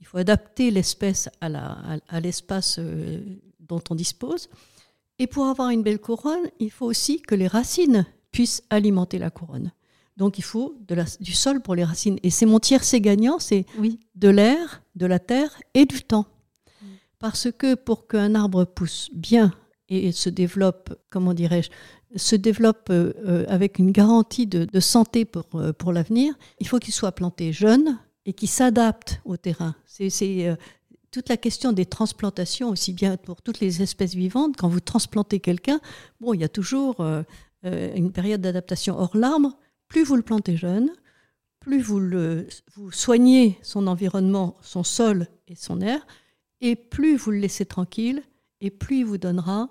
Il 0.00 0.06
faut 0.06 0.18
adapter 0.18 0.70
l'espèce 0.70 1.28
à, 1.40 2.20
l'espace 2.20 2.78
euh, 2.78 3.20
dont 3.60 3.82
on 3.90 3.94
dispose. 3.94 4.48
Et 5.18 5.26
pour 5.26 5.46
avoir 5.46 5.70
une 5.70 5.82
belle 5.82 6.00
couronne, 6.00 6.50
il 6.58 6.70
faut 6.70 6.86
aussi 6.86 7.20
que 7.20 7.34
les 7.34 7.46
racines 7.46 8.06
puissent 8.32 8.62
alimenter 8.70 9.18
la 9.18 9.30
couronne. 9.30 9.70
Donc 10.16 10.38
il 10.38 10.42
faut 10.44 10.74
du 11.20 11.32
sol 11.32 11.60
pour 11.60 11.74
les 11.74 11.84
racines. 11.84 12.18
Et 12.22 12.30
c'est 12.30 12.46
mon 12.46 12.58
tiercé 12.58 13.00
gagnant, 13.00 13.38
c'est 13.38 13.66
de 14.14 14.28
l'air, 14.28 14.82
de 14.96 15.06
la 15.06 15.18
terre 15.18 15.60
et 15.74 15.84
du 15.84 16.02
temps. 16.02 16.26
Parce 17.18 17.52
que 17.52 17.74
pour 17.74 18.08
qu'un 18.08 18.34
arbre 18.34 18.64
pousse 18.64 19.10
bien 19.12 19.52
et 19.88 20.12
se 20.12 20.30
développe, 20.30 20.94
comment 21.10 21.34
dirais-je, 21.34 21.70
se 22.16 22.36
développe 22.36 22.88
euh, 22.90 23.12
euh, 23.26 23.44
avec 23.48 23.78
une 23.78 23.92
garantie 23.92 24.46
de, 24.46 24.80
santé 24.80 25.24
pour, 25.24 25.46
euh, 25.54 25.72
pour 25.72 25.92
l'avenir, 25.92 26.34
il 26.58 26.66
faut 26.66 26.78
qu'il 26.78 26.94
soit 26.94 27.12
planté 27.12 27.52
jeune 27.52 27.98
et 28.26 28.32
qu'il 28.32 28.48
s'adapte 28.48 29.20
au 29.24 29.36
terrain. 29.36 29.74
C'est 29.86 30.56
toute 31.10 31.28
la 31.28 31.36
question 31.36 31.72
des 31.72 31.86
transplantations, 31.86 32.68
aussi 32.68 32.92
bien 32.92 33.16
pour 33.16 33.42
toutes 33.42 33.60
les 33.60 33.82
espèces 33.82 34.14
vivantes. 34.14 34.56
Quand 34.56 34.68
vous 34.68 34.80
transplantez 34.80 35.40
quelqu'un, 35.40 35.80
bon, 36.20 36.34
il 36.34 36.40
y 36.40 36.44
a 36.44 36.48
toujours 36.48 37.04
une 37.64 38.12
période 38.12 38.42
d'adaptation. 38.42 38.96
hors 38.98 39.16
l'arbre, 39.16 39.56
plus 39.88 40.04
vous 40.04 40.16
le 40.16 40.22
plantez 40.22 40.56
jeune, 40.56 40.90
plus 41.60 41.80
vous, 41.80 41.98
le, 41.98 42.46
vous 42.74 42.92
soignez 42.92 43.58
son 43.62 43.86
environnement, 43.86 44.56
son 44.60 44.84
sol 44.84 45.26
et 45.48 45.56
son 45.56 45.80
air, 45.80 46.06
et 46.60 46.76
plus 46.76 47.16
vous 47.16 47.30
le 47.30 47.38
laissez 47.38 47.64
tranquille, 47.64 48.22
et 48.60 48.70
plus 48.70 48.98
il 48.98 49.06
vous 49.06 49.18
donnera 49.18 49.70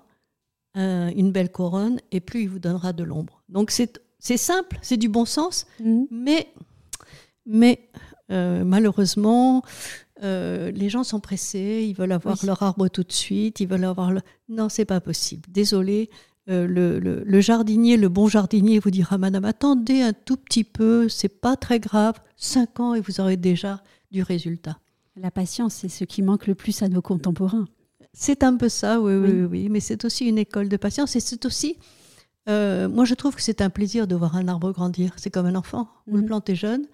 une 0.74 1.32
belle 1.32 1.50
couronne, 1.50 2.00
et 2.12 2.20
plus 2.20 2.42
il 2.42 2.48
vous 2.48 2.58
donnera 2.58 2.92
de 2.92 3.04
l'ombre. 3.04 3.42
Donc 3.48 3.70
c'est 3.70 4.36
simple, 4.36 4.78
c'est 4.82 4.96
du 4.96 5.08
bon 5.08 5.24
sens, 5.24 5.66
mmh. 5.80 6.02
mais, 6.10 6.48
mais 7.46 7.90
euh, 8.30 8.64
malheureusement, 8.64 9.62
euh, 10.22 10.70
les 10.70 10.88
gens 10.88 11.04
sont 11.04 11.20
pressés, 11.20 11.86
ils 11.88 11.94
veulent 11.94 12.12
avoir 12.12 12.44
leur 12.44 12.62
arbre 12.62 12.88
tout 12.88 13.02
de 13.02 13.12
suite, 13.12 13.60
ils 13.60 13.66
veulent 13.66 13.84
avoir 13.84 14.12
le... 14.12 14.20
Non, 14.48 14.68
c'est 14.68 14.84
pas 14.84 15.00
possible. 15.00 15.48
Désolé, 15.48 16.10
euh, 16.48 16.66
le, 16.66 17.40
jardinier, 17.40 17.96
le 17.96 18.08
bon 18.08 18.28
jardinier 18.28 18.78
vous 18.78 18.90
dira 18.90 19.18
Madame, 19.18 19.44
attendez 19.44 20.02
un 20.02 20.12
tout 20.12 20.36
petit 20.36 20.64
peu, 20.64 21.08
c'est 21.08 21.28
pas 21.28 21.56
très 21.56 21.80
grave, 21.80 22.14
cinq 22.36 22.80
ans 22.80 22.94
et 22.94 23.00
vous 23.00 23.20
aurez 23.20 23.36
déjà 23.36 23.82
du 24.10 24.22
résultat. 24.22 24.78
La 25.16 25.30
patience, 25.30 25.74
c'est 25.74 25.88
ce 25.88 26.04
qui 26.04 26.22
manque 26.22 26.46
le 26.46 26.54
plus 26.54 26.82
à 26.82 26.88
nos 26.88 27.02
contemporains. 27.02 27.66
C'est 28.12 28.42
un 28.42 28.56
peu 28.56 28.68
ça, 28.68 29.00
oui, 29.00 29.14
oui, 29.14 29.42
oui, 29.42 29.68
mais 29.68 29.80
c'est 29.80 30.04
aussi 30.04 30.26
une 30.26 30.38
école 30.38 30.68
de 30.68 30.76
patience 30.76 31.14
et 31.16 31.20
c'est 31.20 31.44
aussi. 31.46 31.78
Euh, 32.48 32.88
moi, 32.88 33.04
je 33.04 33.14
trouve 33.14 33.36
que 33.36 33.42
c'est 33.42 33.60
un 33.60 33.70
plaisir 33.70 34.06
de 34.06 34.16
voir 34.16 34.36
un 34.36 34.48
arbre 34.48 34.72
grandir. 34.72 35.12
C'est 35.16 35.30
comme 35.30 35.46
un 35.46 35.54
enfant. 35.54 35.88
Vous 36.06 36.16
le 36.16 36.22
mhm. 36.22 36.28
plantez 36.28 36.54
jeune, 36.54 36.86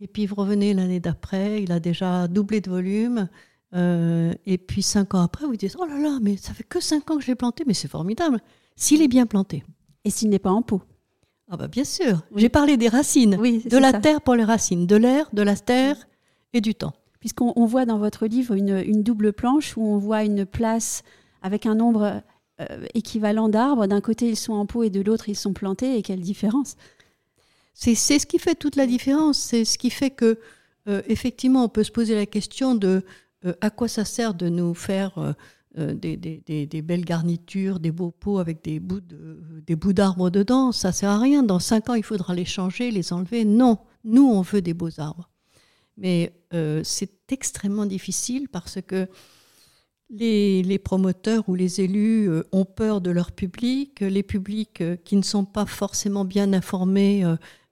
et 0.00 0.06
puis 0.06 0.26
vous 0.26 0.34
revenez 0.34 0.74
l'année 0.74 1.00
d'après, 1.00 1.62
il 1.62 1.72
a 1.72 1.80
déjà 1.80 2.28
doublé 2.28 2.60
de 2.60 2.70
volume. 2.70 3.28
Euh, 3.74 4.32
et 4.46 4.58
puis 4.58 4.82
cinq 4.82 5.14
ans 5.14 5.22
après, 5.22 5.46
vous 5.46 5.56
dites 5.56 5.76
Oh 5.78 5.84
là 5.84 5.98
là, 5.98 6.18
mais 6.20 6.36
ça 6.36 6.52
fait 6.54 6.64
que 6.64 6.80
cinq 6.80 7.10
ans 7.10 7.16
que 7.16 7.22
je 7.22 7.28
l'ai 7.28 7.34
planté, 7.34 7.64
mais 7.66 7.74
c'est 7.74 7.88
formidable 7.88 8.40
s'il 8.76 9.02
est 9.02 9.08
bien 9.08 9.26
planté. 9.26 9.64
Et 10.04 10.10
s'il 10.10 10.28
n'est 10.28 10.38
pas 10.38 10.50
en 10.50 10.62
pot 10.62 10.82
Ah 11.50 11.56
bah 11.56 11.68
bien 11.68 11.84
sûr. 11.84 12.22
J'ai 12.36 12.48
parlé 12.48 12.76
des 12.76 12.88
racines, 12.88 13.36
oui, 13.40 13.62
de 13.64 13.78
la 13.78 13.92
terre 13.92 14.20
pour 14.20 14.34
les 14.34 14.44
racines, 14.44 14.86
de 14.86 14.96
l'air, 14.96 15.28
de 15.32 15.42
la 15.42 15.56
terre 15.56 15.96
et 16.52 16.60
du 16.60 16.74
temps. 16.74 16.92
Puisqu'on 17.24 17.64
voit 17.64 17.86
dans 17.86 17.96
votre 17.96 18.26
livre 18.26 18.52
une, 18.52 19.02
double 19.02 19.32
planche 19.32 19.78
où 19.78 19.82
on 19.82 19.96
voit 19.96 20.24
une 20.24 20.44
place 20.44 21.02
avec 21.40 21.64
un 21.64 21.74
nombre 21.74 22.20
euh, 22.60 22.84
équivalent 22.92 23.48
d'arbres. 23.48 23.86
D'un 23.86 24.02
côté, 24.02 24.28
ils 24.28 24.36
sont 24.36 24.52
en 24.52 24.66
pot 24.66 24.82
et 24.82 24.90
de 24.90 25.00
l'autre, 25.00 25.30
ils 25.30 25.34
sont 25.34 25.54
plantés. 25.54 25.96
Et 25.96 26.02
quelle 26.02 26.20
différence 26.20 26.76
C'est 27.72 27.94
ce 27.94 28.26
qui 28.26 28.38
fait 28.38 28.54
toute 28.54 28.76
la 28.76 28.86
différence. 28.86 29.38
C'est 29.38 29.64
ce 29.64 29.78
qui 29.78 29.88
fait 29.88 30.10
que, 30.10 30.38
euh, 30.86 31.00
effectivement, 31.06 31.64
on 31.64 31.70
peut 31.70 31.82
se 31.82 31.92
poser 31.92 32.14
la 32.14 32.26
question 32.26 32.74
de 32.74 33.02
euh, 33.46 33.54
à 33.62 33.70
quoi 33.70 33.88
ça 33.88 34.04
sert 34.04 34.34
de 34.34 34.50
nous 34.50 34.74
faire 34.74 35.34
des, 35.74 36.82
belles 36.84 37.06
garnitures, 37.06 37.80
des 37.80 37.90
beaux 37.90 38.10
pots 38.10 38.38
avec 38.38 38.62
des 38.62 38.80
bouts, 38.80 39.00
bouts 39.00 39.92
dedans. 39.94 40.72
Ça 40.72 40.92
sert 40.92 41.08
à 41.08 41.18
rien. 41.18 41.42
Dans 41.42 41.58
cinq 41.58 41.88
ans, 41.88 41.94
il 41.94 42.04
faudra 42.04 42.34
les 42.34 42.44
changer, 42.44 42.90
les 42.90 43.14
enlever. 43.14 43.46
Non, 43.46 43.78
nous, 44.04 44.28
on 44.28 44.42
veut 44.42 44.60
des 44.60 44.74
beaux 44.74 45.00
arbres. 45.00 45.30
Mais 45.96 46.32
euh, 46.52 46.82
c'est 46.84 47.32
extrêmement 47.32 47.86
difficile 47.86 48.48
parce 48.48 48.78
que 48.80 49.08
les, 50.10 50.78
promoteurs 50.78 51.48
ou 51.48 51.54
les 51.54 51.80
élus 51.80 52.28
euh, 52.28 52.42
ont 52.52 52.64
peur 52.64 53.00
de 53.00 53.10
leur 53.10 53.32
public. 53.32 54.00
Les 54.00 54.22
publics 54.22 54.80
euh, 54.80 54.96
qui 54.96 55.16
ne 55.16 55.22
sont 55.22 55.44
pas 55.44 55.66
forcément 55.66 56.24
bien 56.24 56.52
informés 56.52 57.24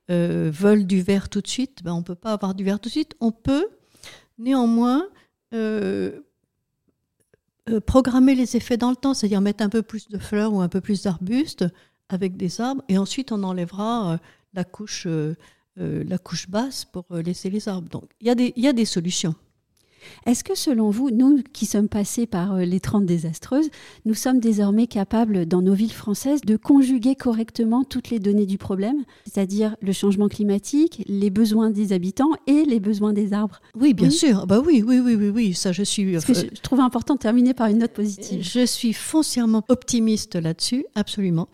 veulent 0.08 0.86
du 0.86 1.00
verre 1.00 1.30
tout 1.30 1.40
de 1.40 1.48
suite. 1.48 1.82
Ben, 1.82 1.94
on 1.94 1.98
ne 1.98 2.04
peut 2.04 2.14
pas 2.14 2.32
avoir 2.32 2.54
du 2.54 2.64
verre 2.64 2.78
tout 2.78 2.90
de 2.90 2.92
suite. 2.92 3.14
On 3.20 3.32
peut 3.32 3.68
néanmoins 4.38 5.06
programmer 7.86 8.34
les 8.34 8.56
effets 8.56 8.76
dans 8.76 8.90
le 8.90 8.96
temps, 8.96 9.14
c'est-à-dire 9.14 9.40
mettre 9.40 9.64
un 9.64 9.70
peu 9.70 9.80
plus 9.80 10.08
de 10.08 10.18
fleurs 10.18 10.52
ou 10.52 10.60
un 10.60 10.68
peu 10.68 10.82
plus 10.82 11.02
d'arbustes 11.02 11.64
avec 12.10 12.36
des 12.36 12.60
arbres, 12.60 12.82
et 12.90 12.98
ensuite 12.98 13.32
on 13.32 13.42
enlèvera 13.42 14.20
la 14.52 14.64
couche 14.64 15.06
euh, 15.80 16.04
la 16.06 16.18
couche 16.18 16.50
basse 16.50 16.84
pour 16.84 17.06
euh, 17.12 17.22
laisser 17.22 17.48
les 17.48 17.66
arbres. 17.66 17.88
Donc 17.88 18.04
il 18.20 18.26
y, 18.26 18.68
a 18.68 18.72
des, 18.74 18.84
solutions. 18.84 19.34
Est-ce 20.26 20.44
que 20.44 20.54
selon 20.54 20.90
vous, 20.90 21.10
nous 21.10 21.42
qui 21.54 21.64
sommes 21.64 21.88
passés 21.88 22.26
par 22.26 22.56
euh, 22.56 22.64
les 22.66 22.78
30 22.78 23.06
désastreuses, 23.06 23.70
nous 24.04 24.12
sommes 24.12 24.38
désormais 24.38 24.86
capables 24.86 25.46
dans 25.46 25.62
nos 25.62 25.72
villes 25.72 25.92
françaises 25.92 26.42
de 26.42 26.58
conjuguer 26.58 27.14
correctement 27.14 27.84
toutes 27.84 28.10
les 28.10 28.18
données 28.18 28.44
du 28.44 28.58
problème, 28.58 29.04
c'est-à-dire 29.24 29.74
le 29.80 29.92
changement 29.92 30.28
climatique, 30.28 31.04
les 31.06 31.30
besoins 31.30 31.70
des 31.70 31.94
habitants 31.94 32.32
et 32.46 32.66
les 32.66 32.78
besoins 32.78 33.14
des 33.14 33.32
arbres? 33.32 33.62
Oui, 33.74 33.94
bien 33.94 34.10
sûr. 34.10 34.46
Bah 34.46 34.60
oui, 34.62 34.84
oui, 34.86 35.00
oui, 35.00 35.14
oui, 35.14 35.30
oui, 35.30 35.54
ça 35.54 35.72
je 35.72 35.84
suis. 35.84 36.12
je 36.20 36.60
trouve 36.60 36.80
important 36.80 37.14
de 37.14 37.20
terminer 37.20 37.54
par 37.54 37.68
une 37.68 37.78
note 37.78 37.92
positive. 37.92 38.42
Je 38.42 38.66
suis 38.66 38.92
foncièrement 38.92 39.64
optimiste 39.70 40.34
là-dessus, 40.34 40.84
absolument. 40.94 41.48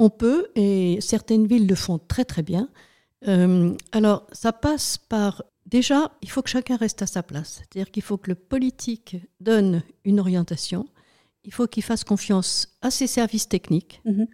On 0.00 0.10
peut, 0.10 0.48
et 0.56 0.98
certaines 1.00 1.46
villes 1.46 1.68
le 1.68 1.76
font 1.76 2.00
très 2.08 2.24
très 2.24 2.42
bien. 2.42 2.68
Euh, 3.28 3.74
alors, 3.92 4.26
ça 4.32 4.52
passe 4.52 4.98
par... 4.98 5.44
Déjà, 5.66 6.10
il 6.22 6.30
faut 6.30 6.42
que 6.42 6.50
chacun 6.50 6.76
reste 6.76 7.02
à 7.02 7.06
sa 7.06 7.22
place. 7.22 7.62
C'est-à-dire 7.62 7.90
qu'il 7.90 8.02
faut 8.02 8.16
que 8.16 8.30
le 8.30 8.34
politique 8.34 9.16
donne 9.40 9.82
une 10.04 10.18
orientation. 10.18 10.88
Il 11.44 11.52
faut 11.52 11.66
qu'il 11.66 11.82
fasse 11.82 12.04
confiance 12.04 12.76
à 12.82 12.90
ses 12.90 13.06
services 13.06 13.48
techniques, 13.48 14.00
mhm. 14.04 14.26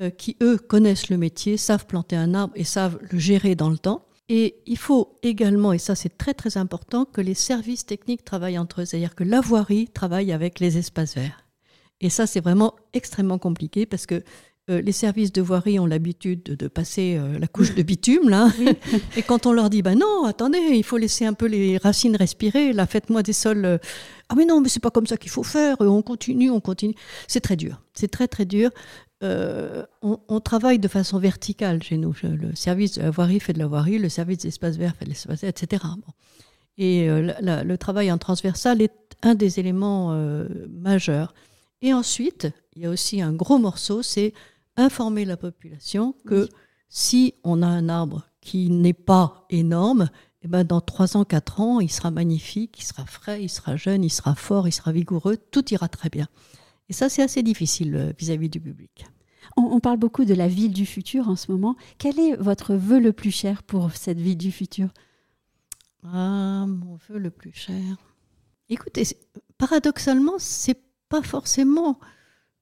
euh, 0.00 0.10
qui, 0.10 0.36
eux, 0.42 0.56
connaissent 0.58 1.10
le 1.10 1.18
métier, 1.18 1.56
savent 1.56 1.86
planter 1.86 2.16
un 2.16 2.34
arbre 2.34 2.54
et 2.56 2.64
savent 2.64 2.98
le 3.10 3.18
gérer 3.18 3.54
dans 3.54 3.70
le 3.70 3.78
temps. 3.78 4.08
Et 4.28 4.56
il 4.66 4.76
faut 4.76 5.16
également, 5.22 5.72
et 5.72 5.78
ça 5.78 5.94
c'est 5.94 6.18
très 6.18 6.34
très 6.34 6.58
important, 6.58 7.06
que 7.06 7.20
les 7.20 7.34
services 7.34 7.86
techniques 7.86 8.24
travaillent 8.24 8.58
entre 8.58 8.82
eux, 8.82 8.84
c'est-à-dire 8.84 9.14
que 9.14 9.24
la 9.24 9.40
voirie 9.40 9.88
travaille 9.88 10.32
avec 10.32 10.60
les 10.60 10.76
espaces 10.76 11.14
verts. 11.14 11.46
Et 12.00 12.10
ça 12.10 12.26
c'est 12.26 12.40
vraiment 12.40 12.76
extrêmement 12.92 13.38
compliqué 13.38 13.86
parce 13.86 14.04
que 14.04 14.22
euh, 14.70 14.82
les 14.82 14.92
services 14.92 15.32
de 15.32 15.40
voirie 15.40 15.78
ont 15.78 15.86
l'habitude 15.86 16.42
de, 16.42 16.68
passer 16.68 17.16
euh, 17.16 17.38
la 17.38 17.46
couche 17.46 17.74
de 17.74 17.82
bitume, 17.82 18.28
là. 18.28 18.50
Et 19.16 19.22
quand 19.22 19.46
on 19.46 19.52
leur 19.52 19.70
dit, 19.70 19.80
ben 19.80 19.98
non, 19.98 20.24
attendez, 20.26 20.58
il 20.58 20.84
faut 20.84 20.98
laisser 20.98 21.24
un 21.24 21.32
peu 21.32 21.46
les 21.46 21.78
racines 21.78 22.14
respirer, 22.16 22.74
là, 22.74 22.86
faites-moi 22.86 23.22
des 23.22 23.32
sols. 23.32 23.64
Euh, 23.64 23.78
ah, 24.28 24.34
mais 24.36 24.44
non, 24.44 24.60
mais 24.60 24.68
c'est 24.68 24.80
pas 24.80 24.90
comme 24.90 25.06
ça 25.06 25.16
qu'il 25.16 25.30
faut 25.30 25.42
faire, 25.42 25.76
on 25.80 26.02
continue, 26.02 26.50
on 26.50 26.60
continue. 26.60 26.94
C'est 27.28 27.40
très 27.40 27.56
dur. 27.56 27.80
C'est 27.94 28.10
très, 28.10 28.28
très 28.28 28.44
dur. 28.44 28.70
on, 29.22 30.40
travaille 30.40 30.78
de 30.78 30.88
façon 30.88 31.18
verticale 31.18 31.82
chez 31.82 31.96
nous. 31.96 32.14
Le 32.22 32.54
service 32.54 32.98
de 32.98 33.02
la 33.02 33.10
voirie 33.10 33.40
fait 33.40 33.54
de 33.54 33.58
la 33.58 33.66
voirie, 33.66 33.98
le 33.98 34.10
service 34.10 34.38
des 34.38 34.48
espaces 34.48 34.76
verts 34.76 34.94
fait 34.96 35.06
de 35.06 35.10
l'espace 35.10 35.40
vert, 35.40 35.50
etc. 35.50 35.82
Et 36.76 37.08
le 37.08 37.76
travail 37.76 38.12
en 38.12 38.18
transversal 38.18 38.82
est 38.82 38.92
un 39.22 39.34
des 39.34 39.58
éléments 39.58 40.12
majeurs. 40.68 41.32
Et 41.80 41.94
ensuite, 41.94 42.48
il 42.76 42.82
y 42.82 42.86
a 42.86 42.90
aussi 42.90 43.20
un 43.22 43.32
gros 43.32 43.58
morceau, 43.58 44.02
c'est 44.02 44.34
informer 44.78 45.24
la 45.24 45.36
population 45.36 46.14
que 46.26 46.48
si 46.88 47.34
on 47.44 47.62
a 47.62 47.66
un 47.66 47.88
arbre 47.90 48.30
qui 48.40 48.70
n'est 48.70 48.94
pas 48.94 49.46
énorme, 49.50 50.08
eh 50.42 50.48
ben 50.48 50.64
dans 50.64 50.80
3 50.80 51.16
ans, 51.16 51.24
4 51.24 51.60
ans, 51.60 51.80
il 51.80 51.90
sera 51.90 52.10
magnifique, 52.10 52.78
il 52.78 52.84
sera 52.84 53.04
frais, 53.04 53.42
il 53.42 53.48
sera 53.48 53.76
jeune, 53.76 54.04
il 54.04 54.10
sera 54.10 54.34
fort, 54.34 54.68
il 54.68 54.72
sera 54.72 54.92
vigoureux, 54.92 55.36
tout 55.36 55.70
ira 55.72 55.88
très 55.88 56.08
bien. 56.08 56.28
Et 56.88 56.92
ça, 56.92 57.08
c'est 57.08 57.22
assez 57.22 57.42
difficile 57.42 57.94
euh, 57.96 58.12
vis-à-vis 58.18 58.48
du 58.48 58.60
public. 58.60 59.04
On, 59.56 59.80
parle 59.80 59.98
beaucoup 59.98 60.24
de 60.24 60.34
la 60.34 60.46
ville 60.46 60.72
du 60.72 60.86
futur 60.86 61.28
en 61.28 61.34
ce 61.34 61.50
moment. 61.50 61.74
Quel 61.98 62.20
est 62.20 62.36
votre 62.36 62.74
vœu 62.74 63.00
le 63.00 63.12
plus 63.12 63.32
cher 63.32 63.62
pour 63.64 63.90
cette 63.92 64.18
ville 64.18 64.36
du 64.36 64.52
futur? 64.52 64.88
Ah, 66.04 66.64
mon 66.68 66.96
vœu 67.08 67.18
le 67.18 67.30
plus 67.30 67.52
cher. 67.52 67.96
Écoutez, 68.68 69.04
paradoxalement, 69.56 70.34
c'est 70.38 70.80
pas 71.08 71.22
forcément. 71.22 71.98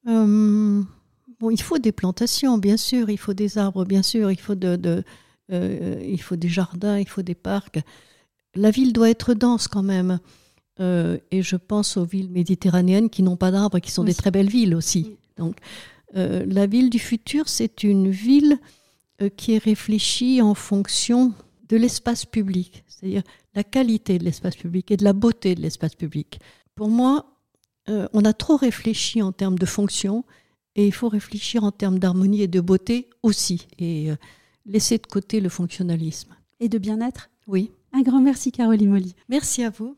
Euh, 0.06 0.82
Bon, 1.38 1.50
il 1.50 1.60
faut 1.60 1.78
des 1.78 1.92
plantations, 1.92 2.56
bien 2.56 2.76
sûr, 2.76 3.10
il 3.10 3.18
faut 3.18 3.34
des 3.34 3.58
arbres, 3.58 3.84
bien 3.84 4.02
sûr, 4.02 4.30
il 4.30 4.40
faut, 4.40 4.54
de, 4.54 5.04
euh, 5.52 6.02
il 6.06 6.20
faut 6.20 6.36
des 6.36 6.48
jardins, 6.48 6.98
il 6.98 7.08
faut 7.08 7.22
des 7.22 7.34
parcs. 7.34 7.80
La 8.54 8.70
ville 8.70 8.92
doit 8.92 9.10
être 9.10 9.34
dense 9.34 9.68
quand 9.68 9.82
même. 9.82 10.18
Euh, 10.78 11.18
et 11.30 11.42
je 11.42 11.56
pense 11.56 11.96
aux 11.96 12.04
villes 12.04 12.30
méditerranéennes 12.30 13.10
qui 13.10 13.22
n'ont 13.22 13.36
pas 13.36 13.50
d'arbres, 13.50 13.78
qui 13.78 13.90
sont 13.90 14.04
des 14.04 14.14
très 14.14 14.30
belles 14.30 14.48
villes 14.48 14.74
aussi. 14.74 15.16
Donc, 15.36 15.56
euh, 16.16 16.44
la 16.46 16.66
ville 16.66 16.90
du 16.90 16.98
futur, 16.98 17.48
c'est 17.48 17.82
une 17.82 18.10
ville 18.10 18.58
qui 19.38 19.54
est 19.54 19.58
réfléchie 19.58 20.42
en 20.42 20.52
fonction 20.52 21.32
de 21.70 21.78
l'espace 21.78 22.26
public, 22.26 22.84
c'est-à-dire 22.86 23.22
la 23.54 23.64
qualité 23.64 24.18
de 24.18 24.24
l'espace 24.24 24.56
public 24.56 24.90
et 24.90 24.98
de 24.98 25.04
la 25.04 25.14
beauté 25.14 25.54
de 25.54 25.62
l'espace 25.62 25.94
public. 25.94 26.38
Pour 26.74 26.90
moi, 26.90 27.24
on 27.88 28.26
a 28.26 28.34
trop 28.34 28.56
réfléchi 28.56 29.22
en 29.22 29.32
termes 29.32 29.58
de 29.58 29.64
fonction 29.64 30.26
et 30.76 30.86
il 30.86 30.92
faut 30.92 31.08
réfléchir 31.08 31.64
en 31.64 31.72
termes 31.72 31.98
d'harmonie 31.98 32.42
et 32.42 32.48
de 32.48 32.60
beauté 32.60 33.08
aussi, 33.22 33.66
et 33.78 34.10
euh, 34.10 34.16
laisser 34.66 34.98
de 34.98 35.06
côté 35.06 35.40
le 35.40 35.48
fonctionnalisme. 35.48 36.36
Et 36.60 36.68
de 36.68 36.78
bien-être? 36.78 37.30
Oui. 37.46 37.72
Un 37.92 38.02
grand 38.02 38.20
merci, 38.20 38.52
Caroline 38.52 38.90
Molly. 38.90 39.14
Merci 39.28 39.64
à 39.64 39.70
vous. 39.70 39.96